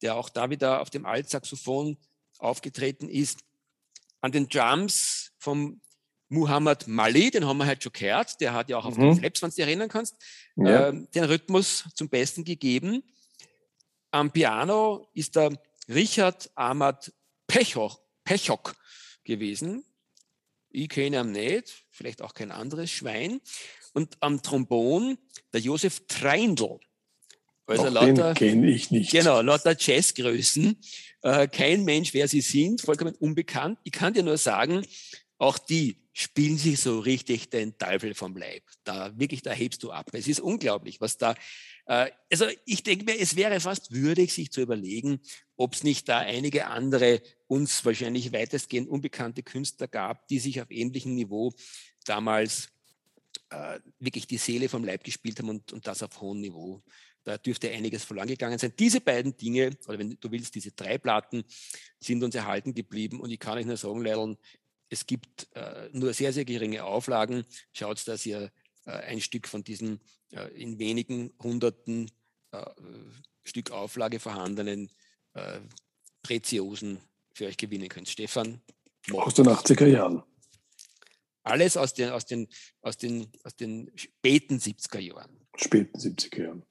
der 0.02 0.16
auch 0.16 0.30
da 0.30 0.50
wieder 0.50 0.82
auf 0.82 0.90
dem 0.90 1.06
Altsaxophon 1.06 1.98
aufgetreten 2.40 3.08
ist. 3.10 3.42
An 4.22 4.32
den 4.32 4.50
Drums 4.50 5.32
vom 5.38 5.80
Muhammad 6.30 6.88
Mali, 6.88 7.32
den 7.32 7.46
haben 7.46 7.58
wir 7.58 7.66
halt 7.66 7.84
schon 7.84 7.92
gehört, 7.92 8.40
der 8.40 8.54
hat 8.54 8.70
ja 8.70 8.78
auch 8.78 8.86
auf 8.86 8.98
mhm. 8.98 9.02
den 9.02 9.16
Flaps, 9.18 9.42
wenn 9.42 9.50
du 9.50 9.56
dich 9.56 9.66
erinnern 9.66 9.90
kannst, 9.90 10.16
ja. 10.56 10.90
äh, 10.90 11.08
den 11.14 11.24
Rhythmus 11.24 11.86
zum 11.96 12.10
Besten 12.10 12.44
gegeben. 12.44 13.04
Am 14.12 14.32
Piano 14.32 15.10
ist 15.14 15.36
der 15.36 15.52
Richard 15.88 16.52
Ahmad 16.56 17.12
Pechok, 17.48 18.00
Pechok 18.24 18.76
gewesen. 19.24 19.84
Ich 20.70 20.90
kenne 20.90 21.22
ihn 21.22 21.32
nicht, 21.32 21.84
vielleicht 21.90 22.22
auch 22.22 22.36
kein 22.36 22.52
anderes 22.52 22.92
Schwein. 22.92 23.42
Und 23.94 24.18
am 24.20 24.44
Trombon 24.44 25.18
der 25.52 25.62
Josef 25.62 26.06
Treindl. 26.08 26.80
Also 27.70 27.88
Auch 27.88 27.92
lauter, 27.92 28.34
den 28.34 28.36
kenne 28.36 28.70
ich 28.72 28.90
nicht. 28.90 29.12
Genau, 29.12 29.42
lauter 29.42 29.76
Jazzgrößen. 29.78 30.76
Äh, 31.22 31.48
kein 31.48 31.84
Mensch, 31.84 32.14
wer 32.14 32.28
sie 32.28 32.42
sind, 32.42 32.82
vollkommen 32.82 33.16
unbekannt. 33.16 33.78
Ich 33.84 33.92
kann 33.92 34.14
dir 34.14 34.24
nur 34.24 34.38
sagen, 34.38 34.86
auch 35.38 35.58
die 35.58 35.98
spielen 36.14 36.58
sich 36.58 36.82
so 36.82 37.00
richtig 37.00 37.50
den 37.50 37.78
Teufel 37.78 38.14
vom 38.14 38.36
Leib. 38.36 38.64
Da 38.84 39.18
wirklich, 39.18 39.42
da 39.42 39.52
hebst 39.52 39.84
du 39.84 39.92
ab. 39.92 40.10
Es 40.14 40.28
ist 40.28 40.40
unglaublich, 40.40 41.00
was 41.00 41.18
da. 41.18 41.36
Äh, 41.86 42.10
also 42.32 42.46
ich 42.66 42.84
denke 42.84 43.06
mir, 43.06 43.20
es 43.20 43.36
wäre 43.36 43.60
fast 43.60 43.94
würdig, 43.94 44.34
sich 44.34 44.52
zu 44.52 44.62
überlegen, 44.62 45.20
ob 45.56 45.76
es 45.76 45.84
nicht 45.84 46.10
da 46.10 46.20
einige 46.20 46.68
andere 46.68 47.22
uns 47.48 47.86
wahrscheinlich 47.86 48.34
weitestgehend 48.34 48.90
unbekannte 48.90 49.44
Künstler 49.44 49.88
gab, 49.88 50.28
die 50.28 50.40
sich 50.40 50.62
auf 50.62 50.72
ähnlichem 50.72 51.16
Niveau 51.16 51.54
damals 52.06 52.70
äh, 53.50 53.80
wirklich 54.00 54.28
die 54.28 54.38
Seele 54.38 54.70
vom 54.70 54.84
Leib 54.84 55.04
gespielt 55.04 55.40
haben 55.40 55.50
und, 55.50 55.72
und 55.72 55.88
das 55.88 56.04
auf 56.04 56.20
hohem 56.22 56.42
Niveau. 56.42 56.84
Da 57.24 57.38
dürfte 57.38 57.70
einiges 57.70 58.04
verloren 58.04 58.28
gegangen 58.28 58.58
sein. 58.58 58.74
Diese 58.80 59.02
beiden 59.02 59.36
Dinge, 59.36 59.72
oder 59.88 60.00
wenn 60.00 60.18
du 60.20 60.32
willst, 60.32 60.56
diese 60.56 60.72
drei 60.72 60.98
Platten 60.98 61.44
sind 62.00 62.24
uns 62.24 62.36
erhalten 62.36 62.74
geblieben. 62.74 63.20
Und 63.20 63.30
ich 63.30 63.40
kann 63.40 63.58
euch 63.58 63.66
nur 63.66 63.78
sagen, 63.78 64.04
Leilon, 64.04 64.38
es 64.90 65.06
gibt 65.06 65.48
äh, 65.54 65.90
nur 65.92 66.14
sehr, 66.14 66.34
sehr 66.34 66.46
geringe 66.46 66.84
Auflagen. 66.84 67.46
Schaut, 67.74 68.08
dass 68.08 68.26
ihr 68.26 68.52
äh, 68.86 68.92
ein 68.92 69.22
Stück 69.22 69.48
von 69.48 69.64
diesen 69.64 70.00
äh, 70.32 70.48
in 70.56 70.80
wenigen 70.80 71.32
hunderten 71.42 72.10
äh, 72.52 72.66
Stück 73.44 73.72
Auflage 73.72 74.20
vorhandenen 74.20 74.90
äh, 75.34 75.60
Preziosen 76.24 77.00
für 77.34 77.46
euch 77.46 77.58
gewinnen 77.58 77.90
könnt. 77.90 78.10
Stefan? 78.10 78.62
Aus 79.12 79.34
den 79.34 79.48
80er 79.48 79.88
Jahren. 79.88 80.24
Alles 81.44 81.78
aus 81.78 81.94
den, 81.94 82.10
aus 82.10 82.26
den, 82.26 82.48
aus 82.82 82.98
den, 82.98 83.32
aus 83.44 83.56
den 83.56 83.92
späten 83.96 84.58
70er 84.58 85.00
Jahren. 85.00 85.39
Späten 85.60 85.98
70er 85.98 86.44
Jahren. 86.44 86.64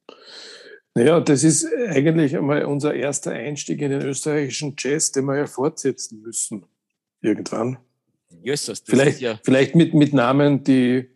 Naja, 0.94 1.20
das 1.20 1.44
ist 1.44 1.66
eigentlich 1.88 2.36
einmal 2.36 2.64
unser 2.64 2.94
erster 2.94 3.32
Einstieg 3.32 3.80
in 3.80 3.90
den 3.90 4.02
österreichischen 4.02 4.74
Jazz, 4.76 5.12
den 5.12 5.26
wir 5.26 5.36
ja 5.36 5.46
fortsetzen 5.46 6.22
müssen. 6.22 6.66
Irgendwann. 7.20 7.78
Jesus, 8.42 8.82
vielleicht, 8.84 9.20
ja 9.20 9.38
vielleicht 9.42 9.74
mit, 9.74 9.94
mit 9.94 10.12
Namen, 10.12 10.64
die, 10.64 11.10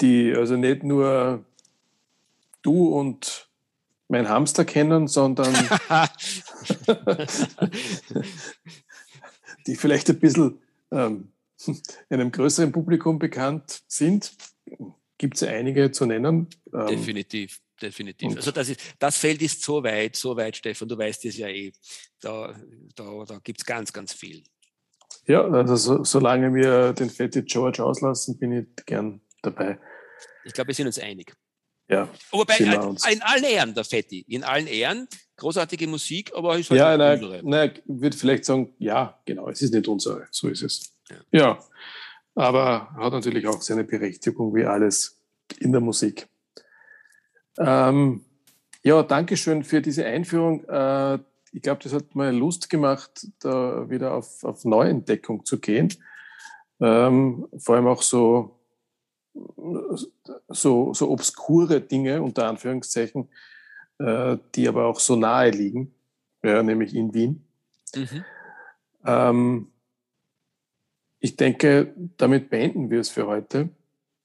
die 0.00 0.34
also 0.34 0.56
nicht 0.56 0.82
nur 0.82 1.44
du 2.62 2.88
und 2.88 3.48
mein 4.08 4.28
Hamster 4.28 4.64
kennen, 4.64 5.08
sondern 5.08 5.54
die 9.66 9.76
vielleicht 9.76 10.10
ein 10.10 10.18
bisschen 10.18 10.60
ähm, 10.90 11.32
einem 12.08 12.30
größeren 12.32 12.72
Publikum 12.72 13.18
bekannt 13.18 13.82
sind. 13.86 14.32
Gibt 15.24 15.36
es 15.36 15.42
einige 15.44 15.90
zu 15.90 16.04
nennen? 16.04 16.50
Ähm, 16.74 16.86
definitiv, 16.86 17.58
definitiv. 17.80 18.36
Also 18.36 18.50
das, 18.50 18.68
ist, 18.68 18.78
das 18.98 19.16
Feld 19.16 19.40
ist 19.40 19.62
so 19.62 19.82
weit, 19.82 20.16
so 20.16 20.36
weit, 20.36 20.54
Stefan, 20.54 20.86
du 20.86 20.98
weißt 20.98 21.24
es 21.24 21.38
ja 21.38 21.48
eh. 21.48 21.72
Da, 22.20 22.54
da, 22.94 23.24
da 23.26 23.38
gibt 23.42 23.60
es 23.60 23.64
ganz, 23.64 23.90
ganz 23.90 24.12
viel. 24.12 24.44
Ja, 25.26 25.40
also 25.48 25.76
so, 25.76 26.04
solange 26.04 26.54
wir 26.54 26.92
den 26.92 27.08
Fetty 27.08 27.40
George 27.40 27.82
auslassen, 27.82 28.38
bin 28.38 28.52
ich 28.52 28.84
gern 28.84 29.22
dabei. 29.40 29.78
Ich 30.44 30.52
glaube, 30.52 30.68
wir 30.68 30.74
sind 30.74 30.88
uns 30.88 30.98
einig. 30.98 31.34
Ja. 31.88 32.06
Wobei, 32.30 32.58
in, 32.58 32.66
in 32.66 33.22
allen 33.22 33.44
Ehren, 33.44 33.74
der 33.74 33.84
Fetti, 33.84 34.26
in 34.28 34.44
allen 34.44 34.66
Ehren, 34.66 35.08
großartige 35.38 35.86
Musik, 35.86 36.32
aber 36.34 36.58
ist 36.58 36.68
halt 36.68 36.80
ja, 36.80 36.98
nein, 36.98 37.24
unsere. 37.24 37.48
Nein, 37.48 37.72
ich 37.76 37.82
würde 37.86 38.14
vielleicht 38.18 38.44
sagen, 38.44 38.74
ja, 38.78 39.18
genau, 39.24 39.48
es 39.48 39.62
ist 39.62 39.72
nicht 39.72 39.88
unsere, 39.88 40.28
so 40.30 40.48
ist 40.48 40.60
es. 40.60 40.92
Ja. 41.08 41.16
ja, 41.32 41.58
aber 42.34 42.90
hat 42.96 43.12
natürlich 43.12 43.46
auch 43.46 43.62
seine 43.62 43.84
Berechtigung 43.84 44.54
wie 44.54 44.64
alles 44.64 45.20
in 45.58 45.72
der 45.72 45.80
Musik. 45.80 46.28
Ähm, 47.58 48.24
ja, 48.82 49.02
danke 49.02 49.36
schön 49.36 49.64
für 49.64 49.80
diese 49.80 50.04
Einführung. 50.04 50.64
Äh, 50.64 51.18
ich 51.52 51.62
glaube, 51.62 51.82
das 51.82 51.92
hat 51.92 52.14
mir 52.14 52.32
Lust 52.32 52.68
gemacht, 52.68 53.28
da 53.38 53.88
wieder 53.88 54.14
auf, 54.14 54.42
auf 54.42 54.64
Neuentdeckung 54.64 55.44
zu 55.44 55.60
gehen. 55.60 55.88
Ähm, 56.80 57.46
vor 57.56 57.76
allem 57.76 57.86
auch 57.86 58.02
so, 58.02 58.58
so, 60.48 60.92
so 60.92 61.10
obskure 61.10 61.80
Dinge, 61.80 62.20
unter 62.20 62.48
Anführungszeichen, 62.48 63.28
äh, 63.98 64.36
die 64.54 64.68
aber 64.68 64.86
auch 64.86 64.98
so 64.98 65.14
nahe 65.14 65.50
liegen, 65.50 65.94
ja, 66.42 66.62
nämlich 66.62 66.94
in 66.94 67.14
Wien. 67.14 67.46
Mhm. 67.94 68.24
Ähm, 69.06 69.72
ich 71.24 71.36
denke, 71.36 71.94
damit 72.18 72.50
beenden 72.50 72.90
wir 72.90 73.00
es 73.00 73.08
für 73.08 73.26
heute, 73.26 73.70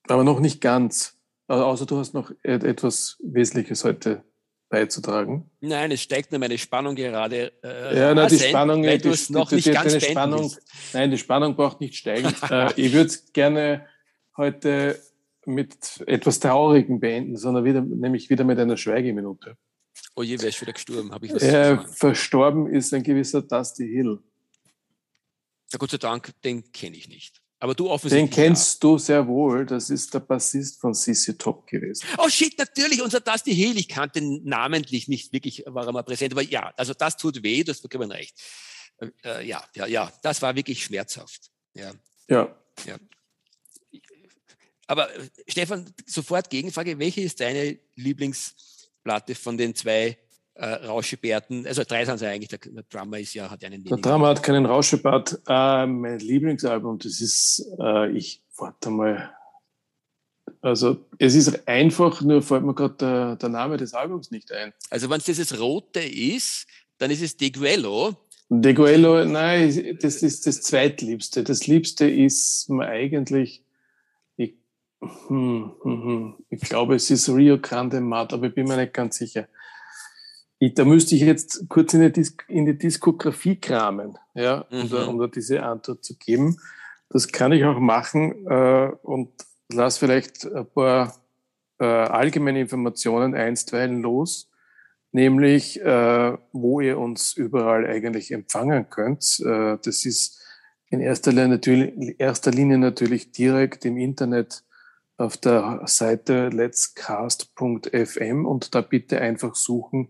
aber 0.09 0.25
noch 0.25 0.41
nicht 0.41 0.59
ganz. 0.59 1.17
Also, 1.47 1.63
außer 1.63 1.85
du 1.85 1.97
hast 1.97 2.13
noch 2.13 2.29
etwas 2.43 3.17
Wesentliches 3.23 3.85
heute 3.85 4.25
beizutragen? 4.67 5.49
Nein, 5.61 5.91
es 5.91 6.01
steigt 6.01 6.33
nur 6.33 6.39
meine 6.39 6.57
Spannung 6.57 6.97
gerade. 6.97 7.53
Äh, 7.63 7.97
ja, 7.97 8.13
nein, 8.13 8.27
die 8.27 8.37
Spannung, 8.37 8.83
weil 8.83 8.97
du 8.97 9.11
es 9.11 9.29
noch 9.29 9.47
die, 9.47 9.55
nicht 9.55 9.67
die, 9.67 9.71
ganz 9.71 10.03
Spannung, 10.03 10.53
Nein, 10.91 11.09
die 11.09 11.17
Spannung 11.17 11.55
braucht 11.55 11.79
nicht 11.79 11.95
steigen. 11.95 12.33
äh, 12.51 12.73
ich 12.75 12.91
würde 12.91 13.07
es 13.07 13.31
gerne 13.31 13.85
heute 14.35 15.01
mit 15.45 16.03
etwas 16.05 16.41
Traurigem 16.41 16.99
beenden, 16.99 17.37
sondern 17.37 17.63
wieder, 17.63 17.79
nämlich 17.79 18.29
wieder 18.29 18.43
mit 18.43 18.59
einer 18.59 18.75
Schweigeminute. 18.75 19.55
Oh 20.17 20.21
je, 20.21 20.37
wer 20.41 20.49
ist 20.49 20.59
wieder 20.59 20.73
gestorben? 20.73 21.13
Habe 21.13 21.27
ich 21.27 21.33
was 21.33 21.43
äh, 21.43 21.77
Verstorben 21.77 22.67
ist 22.67 22.93
ein 22.93 23.03
gewisser 23.03 23.41
Dusty 23.41 23.87
Hill. 23.87 24.19
Ja, 25.71 25.77
Gott 25.77 25.91
sei 25.91 25.97
Dank, 25.97 26.33
den 26.43 26.71
kenne 26.71 26.97
ich 26.97 27.07
nicht. 27.07 27.41
Aber 27.59 27.75
du 27.75 27.89
offensichtlich. 27.89 28.29
Den 28.29 28.33
kennst 28.33 28.75
ja. 28.75 28.89
du 28.89 28.97
sehr 28.97 29.27
wohl. 29.27 29.65
Das 29.65 29.89
ist 29.89 30.13
der 30.13 30.21
Bassist 30.21 30.79
von 30.79 30.93
CC 30.93 31.33
Top 31.33 31.67
gewesen. 31.67 32.07
Oh 32.17 32.29
shit, 32.29 32.57
natürlich, 32.57 33.01
unser 33.01 33.19
Dusty 33.19 33.53
Hill. 33.53 33.77
Ich 33.77 33.89
kannte 33.89 34.21
namentlich 34.21 35.09
nicht 35.09 35.33
wirklich, 35.33 35.63
war 35.65 35.85
er 35.85 35.91
mal 35.91 36.03
präsent. 36.03 36.31
Aber 36.31 36.41
ja, 36.41 36.73
also 36.77 36.93
das 36.93 37.17
tut 37.17 37.43
weh, 37.43 37.63
das 37.63 37.81
vollkommen 37.81 38.11
recht. 38.11 38.39
Äh, 38.99 39.09
äh, 39.23 39.45
ja, 39.45 39.63
ja, 39.75 39.85
ja, 39.87 40.11
das 40.23 40.41
war 40.41 40.55
wirklich 40.55 40.83
schmerzhaft. 40.83 41.51
Ja. 41.73 41.91
Ja. 42.29 42.55
ja. 42.85 42.97
Aber 44.87 45.13
äh, 45.13 45.29
Stefan, 45.47 45.93
sofort 46.05 46.49
Gegenfrage. 46.49 46.97
Welche 46.97 47.21
ist 47.21 47.41
deine 47.41 47.77
Lieblingsplatte 47.95 49.35
von 49.35 49.57
den 49.57 49.75
zwei 49.75 50.17
äh, 50.59 50.85
Rauschebärten, 50.85 51.65
also 51.65 51.83
drei 51.87 52.03
sind 52.03 52.17
sie 52.17 52.27
eigentlich, 52.27 52.49
der, 52.49 52.59
der, 52.59 52.83
Drummer 52.89 53.17
ist 53.17 53.33
ja, 53.33 53.49
hat 53.49 53.63
einen 53.63 53.83
Der 53.83 53.97
Drummer 53.97 54.27
hat 54.27 54.43
keinen 54.43 54.65
Rauschebart. 54.65 55.39
Äh, 55.47 55.85
mein 55.85 56.19
Lieblingsalbum, 56.19 56.99
das 56.99 57.21
ist, 57.21 57.65
äh, 57.79 58.11
ich 58.11 58.41
warte 58.57 58.89
mal, 58.89 59.33
also 60.61 60.97
es 61.17 61.35
ist 61.35 61.65
einfach, 61.67 62.21
nur 62.21 62.41
fällt 62.41 62.63
mir 62.63 62.73
gerade 62.73 62.95
der, 62.95 63.35
der, 63.37 63.49
Name 63.49 63.77
des 63.77 63.93
Albums 63.93 64.31
nicht 64.31 64.51
ein. 64.51 64.73
Also 64.89 65.09
wenn 65.09 65.19
es 65.19 65.25
dieses 65.25 65.57
Rote 65.57 66.01
ist, 66.01 66.67
dann 66.97 67.09
ist 67.09 67.21
es 67.21 67.37
De 67.37 67.49
Guello. 67.49 68.17
De 68.49 68.73
Guello, 68.73 69.23
nein, 69.23 69.97
das 70.01 70.21
ist 70.23 70.45
das 70.45 70.61
Zweitliebste. 70.61 71.43
Das 71.43 71.67
Liebste 71.67 72.09
ist 72.09 72.69
mir 72.69 72.87
eigentlich, 72.87 73.63
ich, 74.35 74.55
hm, 74.99 75.71
hm, 75.83 76.03
hm, 76.03 76.35
ich 76.49 76.59
glaube, 76.61 76.95
es 76.95 77.09
ist 77.09 77.29
Rio 77.29 77.59
Grande 77.59 78.01
Mat, 78.01 78.33
aber 78.33 78.47
ich 78.47 78.55
bin 78.55 78.67
mir 78.67 78.75
nicht 78.75 78.93
ganz 78.93 79.15
sicher. 79.15 79.47
Ich, 80.59 80.73
da 80.73 80.83
müsste 80.83 81.15
ich 81.15 81.21
jetzt 81.21 81.69
kurz 81.69 81.93
in 81.93 82.01
die, 82.01 82.11
Dis 82.11 82.35
in 82.49 82.65
die 82.65 82.77
Diskografie 82.77 83.55
kramen, 83.55 84.17
ja, 84.33 84.65
mhm. 84.69 84.81
um, 84.81 84.89
da, 84.89 85.05
um, 85.05 85.19
da, 85.19 85.27
diese 85.27 85.63
Antwort 85.63 86.03
zu 86.03 86.17
geben. 86.17 86.57
Das 87.09 87.29
kann 87.29 87.53
ich 87.53 87.63
auch 87.63 87.79
machen 87.79 88.45
äh, 88.45 88.91
und 89.01 89.31
lass 89.71 89.97
vielleicht 89.97 90.45
ein 90.45 90.67
paar 90.67 91.15
äh, 91.79 91.85
allgemeine 91.85 92.59
Informationen 92.59 93.35
einstweilen 93.35 94.01
los, 94.01 94.51
nämlich 95.13 95.81
äh, 95.81 96.37
wo 96.51 96.81
ihr 96.81 96.99
uns 96.99 97.33
überall 97.33 97.87
eigentlich 97.87 98.31
empfangen 98.31 98.89
könnt. 98.89 99.39
Äh, 99.39 99.77
das 99.81 100.05
ist 100.05 100.41
in 100.89 100.99
erster 100.99 101.31
Linie, 101.31 101.47
natürlich, 101.47 102.19
erster 102.19 102.51
Linie 102.51 102.79
natürlich 102.79 103.31
direkt 103.31 103.85
im 103.85 103.97
Internet 103.97 104.63
auf 105.17 105.37
der 105.37 105.83
Seite 105.85 106.49
letscast.fm 106.49 108.45
und 108.45 108.75
da 108.75 108.81
bitte 108.81 109.21
einfach 109.21 109.55
suchen 109.55 110.09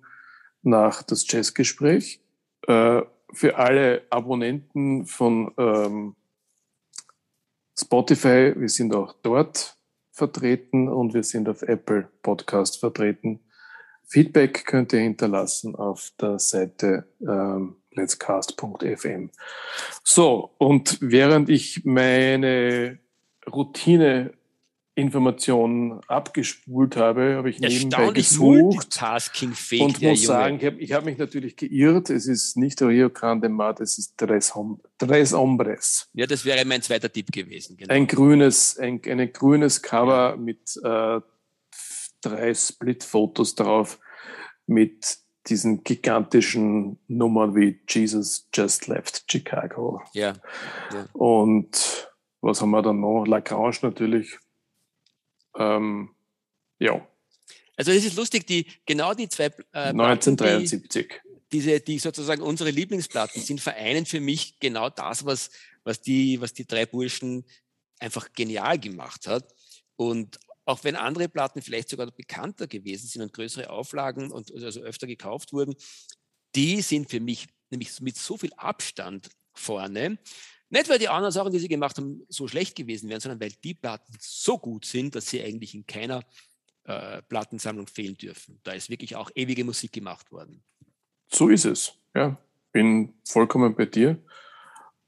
nach 0.62 1.04
das 1.04 1.30
Jazzgespräch. 1.32 2.22
Äh, 2.68 3.02
für 3.32 3.58
alle 3.58 4.04
Abonnenten 4.10 5.06
von 5.06 5.54
ähm, 5.58 6.16
Spotify, 7.78 8.54
wir 8.56 8.70
sind 8.70 8.94
auch 8.96 9.14
dort 9.22 9.78
vertreten 10.12 10.90
und 10.90 11.14
wir 11.14 11.24
sind 11.24 11.48
auf 11.48 11.62
Apple 11.62 12.10
Podcast 12.22 12.80
vertreten. 12.80 13.40
Feedback 14.06 14.66
könnt 14.66 14.92
ihr 14.94 15.00
hinterlassen 15.00 15.76
auf 15.76 16.12
der 16.20 16.40
Seite 16.40 17.08
ähm, 17.22 17.76
letscast.fm. 17.92 19.30
So, 20.04 20.56
und 20.58 20.98
während 21.02 21.50
ich 21.50 21.86
meine 21.86 23.00
Routine 23.48 24.34
Informationen 25.00 26.00
abgespult 26.08 26.96
habe, 26.96 27.36
habe 27.38 27.50
ich 27.50 27.60
nebenbei 27.60 28.12
gesucht 28.12 29.00
und 29.80 30.02
muss 30.02 30.24
sagen, 30.24 30.58
ich 30.60 30.66
habe 30.66 30.86
hab 30.86 31.06
mich 31.06 31.18
natürlich 31.18 31.56
geirrt. 31.56 32.10
Es 32.10 32.28
ist 32.28 32.58
nicht 32.58 32.82
Rio 32.82 33.10
Grande 33.10 33.50
Mar, 33.50 33.80
es 33.80 33.98
ist 33.98 34.18
Tres, 34.18 34.56
Hom 34.56 34.82
Tres 34.98 35.34
Hombres. 35.34 36.10
Ja, 36.14 36.26
das 36.26 36.46
wäre 36.46 36.66
mein 36.66 36.82
zweiter 36.82 37.12
Tipp 37.12 37.32
gewesen. 37.32 37.78
Genau. 37.78 37.94
Ein 37.94 38.08
grünes, 38.08 38.78
ein, 38.78 39.02
ein 39.06 39.34
grünes 39.34 39.82
Cover 39.82 40.32
ja. 40.32 40.36
mit 40.36 40.80
äh, 40.84 41.22
drei 42.22 42.54
Split-Fotos 42.54 43.56
drauf 43.56 44.00
mit 44.68 45.18
diesen 45.48 45.84
gigantischen 45.84 47.00
Nummern 47.08 47.56
wie 47.56 47.80
Jesus 47.88 48.48
Just 48.54 48.88
Left 48.88 49.26
Chicago. 49.30 50.02
Ja. 50.14 50.34
ja. 50.94 51.06
Und 51.14 52.10
was 52.42 52.62
haben 52.62 52.72
wir 52.72 52.82
dann 52.82 53.00
noch? 53.00 53.26
Lagrange 53.26 53.78
natürlich. 53.82 54.38
Ähm, 55.60 56.16
ja. 56.80 57.08
Also 57.78 57.92
es 57.92 58.06
ist 58.06 58.16
lustig, 58.16 58.48
die 58.48 58.66
genau 58.86 59.14
die 59.14 59.30
zwei 59.30 59.46
äh, 59.74 59.90
1973. 59.90 61.08
Die, 61.08 61.30
diese, 61.52 61.80
die 61.80 62.00
sozusagen 62.00 62.42
unsere 62.42 62.72
Lieblingsplatten 62.72 63.42
sind, 63.42 63.62
vereinen 63.62 64.06
für 64.06 64.20
mich 64.20 64.60
genau 64.60 64.90
das, 64.90 65.26
was, 65.26 65.52
was, 65.84 66.02
die, 66.02 66.42
was 66.42 66.54
die 66.54 66.66
drei 66.66 66.86
Burschen 66.86 67.46
einfach 68.00 68.32
genial 68.34 68.80
gemacht 68.80 69.28
hat. 69.28 69.54
Und 69.96 70.40
auch 70.66 70.84
wenn 70.84 70.96
andere 70.96 71.28
Platten 71.28 71.62
vielleicht 71.62 71.90
sogar 71.90 72.12
bekannter 72.12 72.68
gewesen 72.68 73.08
sind 73.08 73.22
und 73.22 73.34
größere 73.34 73.70
Auflagen 73.70 74.32
und 74.32 74.54
also 74.54 74.82
öfter 74.82 75.08
gekauft 75.08 75.52
wurden, 75.52 75.76
die 76.56 76.82
sind 76.82 77.10
für 77.10 77.20
mich 77.20 77.48
nämlich 77.70 78.00
mit 78.02 78.18
so 78.18 78.38
viel 78.38 78.54
Abstand 78.54 79.30
vorne. 79.54 80.20
Nicht, 80.70 80.90
weil 80.90 81.00
die 81.00 81.10
anderen 81.10 81.32
Sachen, 81.32 81.52
die 81.52 81.60
sie 81.60 81.68
gemacht 81.68 81.98
haben, 81.98 82.26
so 82.30 82.48
schlecht 82.48 82.76
gewesen 82.76 83.10
wären, 83.10 83.20
sondern 83.20 83.42
weil 83.42 83.52
die 83.64 83.74
Platten 83.74 84.14
so 84.20 84.58
gut 84.58 84.86
sind, 84.86 85.16
dass 85.16 85.30
sie 85.30 85.44
eigentlich 85.44 85.74
in 85.74 85.86
keiner 85.86 86.24
äh, 86.84 87.22
Plattensammlung 87.24 87.88
fehlen 87.88 88.16
dürfen. 88.16 88.60
Da 88.64 88.74
ist 88.74 88.90
wirklich 88.90 89.16
auch 89.16 89.32
ewige 89.34 89.64
Musik 89.64 89.92
gemacht 89.92 90.32
worden. 90.32 90.64
So 91.28 91.50
ist 91.50 91.66
es. 91.66 91.94
Ja, 92.14 92.38
bin 92.72 93.14
vollkommen 93.24 93.76
bei 93.76 93.86
dir. 93.86 94.18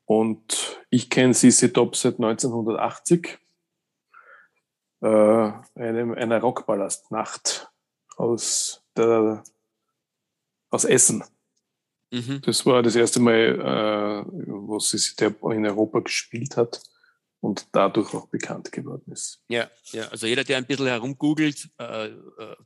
Und 0.06 0.82
ich 0.90 1.10
kenne 1.10 1.34
CC 1.34 1.70
Top 1.70 1.96
seit 1.96 2.16
1980 2.16 3.40
äh, 5.02 5.52
einem, 5.76 6.14
einer 6.14 6.40
Rockballastnacht 6.40 7.72
aus, 8.18 8.84
der, 8.96 9.44
aus 10.70 10.86
Essen. 10.86 11.24
Mhm. 12.12 12.42
Das 12.46 12.66
war 12.66 12.84
das 12.84 12.96
erste 12.96 13.20
Mal, 13.20 13.34
äh, 13.34 14.32
wo 14.48 14.80
sie 14.80 14.98
in 15.20 15.66
Europa 15.66 16.00
gespielt 16.00 16.58
hat 16.58 16.82
und 17.40 17.68
dadurch 17.72 18.14
auch 18.14 18.28
bekannt 18.28 18.72
geworden 18.72 19.12
ist. 19.12 19.42
Ja, 19.50 19.70
ja. 19.92 20.08
also 20.10 20.28
jeder, 20.28 20.44
der 20.44 20.58
ein 20.58 20.66
bisschen 20.66 20.88
herumgoogelt, 20.88 21.70
äh, 21.80 22.08
äh, 22.08 22.14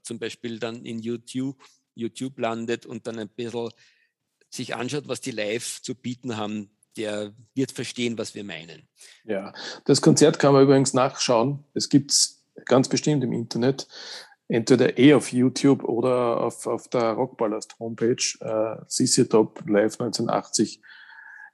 zum 0.03 0.19
Beispiel 0.19 0.59
dann 0.59 0.83
in 0.83 0.99
YouTube, 0.99 1.57
YouTube 1.93 2.37
landet 2.39 2.85
und 2.85 3.07
dann 3.07 3.19
ein 3.19 3.29
bisschen 3.29 3.69
sich 4.49 4.75
anschaut, 4.75 5.07
was 5.07 5.21
die 5.21 5.31
live 5.31 5.81
zu 5.81 5.95
bieten 5.95 6.37
haben, 6.37 6.69
der 6.97 7.33
wird 7.53 7.71
verstehen, 7.71 8.17
was 8.17 8.35
wir 8.35 8.43
meinen. 8.43 8.87
Ja, 9.25 9.53
das 9.85 10.01
Konzert 10.01 10.39
kann 10.39 10.53
man 10.53 10.63
übrigens 10.63 10.93
nachschauen. 10.93 11.63
Es 11.73 11.89
gibt 11.89 12.11
es 12.11 12.45
ganz 12.65 12.87
bestimmt 12.87 13.23
im 13.23 13.33
Internet, 13.33 13.87
entweder 14.47 14.97
eh 14.97 15.13
auf 15.13 15.31
YouTube 15.31 15.83
oder 15.83 16.41
auf, 16.41 16.67
auf 16.67 16.87
der 16.87 17.11
Rockballast 17.13 17.79
Homepage. 17.79 18.37
Äh, 18.41 18.85
CC 18.87 19.25
Top 19.25 19.61
Live 19.67 19.99
1980, 19.99 20.81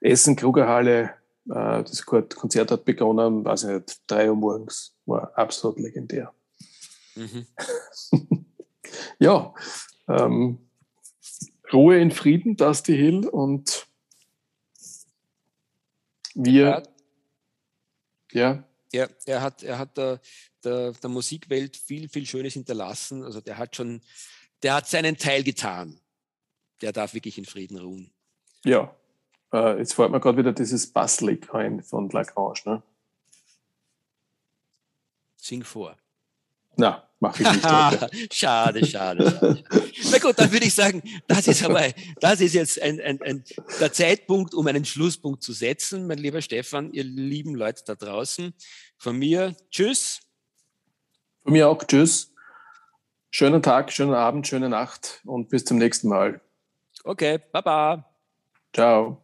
Essen 0.01 0.35
Krugerhalle. 0.35 1.13
Äh, 1.49 1.83
das 1.83 2.05
Konzert 2.05 2.71
hat 2.71 2.85
begonnen, 2.85 3.45
weiß 3.45 3.63
ich 3.63 3.69
nicht, 3.69 4.01
drei 4.07 4.29
Uhr 4.29 4.35
morgens. 4.35 4.95
War 5.05 5.31
absolut 5.37 5.79
legendär. 5.79 6.33
Mhm. 7.15 7.45
ja, 9.19 9.53
ähm, 10.07 10.59
Ruhe 11.71 11.99
in 11.99 12.11
Frieden, 12.11 12.57
Dusty 12.57 12.95
Hill 12.95 13.27
und 13.27 13.87
wir, 16.35 16.83
ja. 18.31 18.63
Ja, 18.93 19.07
er 19.25 19.41
hat, 19.41 19.63
er 19.63 19.79
hat 19.79 19.97
der, 19.97 20.19
der, 20.63 20.91
der 20.93 21.09
Musikwelt 21.09 21.77
viel, 21.77 22.09
viel 22.09 22.25
Schönes 22.25 22.53
hinterlassen. 22.53 23.23
Also 23.23 23.41
der 23.41 23.57
hat 23.57 23.75
schon, 23.75 24.01
der 24.63 24.75
hat 24.75 24.87
seinen 24.87 25.17
Teil 25.17 25.43
getan. 25.43 25.99
Der 26.81 26.91
darf 26.91 27.13
wirklich 27.13 27.37
in 27.37 27.45
Frieden 27.45 27.77
ruhen. 27.77 28.11
Ja, 28.63 28.95
äh, 29.53 29.77
jetzt 29.77 29.93
fällt 29.93 30.11
mir 30.11 30.19
gerade 30.19 30.37
wieder 30.37 30.53
dieses 30.53 30.87
Basslick 30.87 31.53
ein 31.53 31.83
von 31.83 32.09
Lagrange. 32.09 32.61
Ne? 32.65 32.83
Sing 35.37 35.63
vor. 35.63 35.97
Na, 36.77 37.07
mache 37.19 37.43
ich 37.43 37.51
nicht. 37.51 37.61
schade, 37.63 38.09
schade, 38.31 38.85
schade. 38.85 39.63
Na 40.11 40.17
gut, 40.19 40.39
dann 40.39 40.51
würde 40.51 40.65
ich 40.65 40.73
sagen, 40.73 41.01
das 41.27 41.47
ist 41.47 41.63
aber, 41.63 41.89
das 42.19 42.39
ist 42.39 42.53
jetzt 42.53 42.81
ein, 42.81 43.01
ein, 43.01 43.21
ein, 43.21 43.43
der 43.79 43.91
Zeitpunkt, 43.91 44.53
um 44.53 44.67
einen 44.67 44.85
Schlusspunkt 44.85 45.43
zu 45.43 45.53
setzen, 45.53 46.07
mein 46.07 46.17
lieber 46.17 46.41
Stefan, 46.41 46.91
ihr 46.93 47.03
lieben 47.03 47.55
Leute 47.55 47.83
da 47.85 47.95
draußen. 47.95 48.53
Von 48.97 49.17
mir, 49.17 49.55
tschüss. 49.69 50.21
Von 51.43 51.53
mir 51.53 51.69
auch, 51.69 51.83
tschüss. 51.83 52.33
Schönen 53.31 53.63
Tag, 53.63 53.91
schönen 53.91 54.13
Abend, 54.13 54.47
schöne 54.47 54.69
Nacht 54.69 55.21
und 55.25 55.49
bis 55.49 55.65
zum 55.65 55.77
nächsten 55.77 56.09
Mal. 56.09 56.41
Okay, 57.03 57.39
baba. 57.51 58.05
Ciao. 58.73 59.23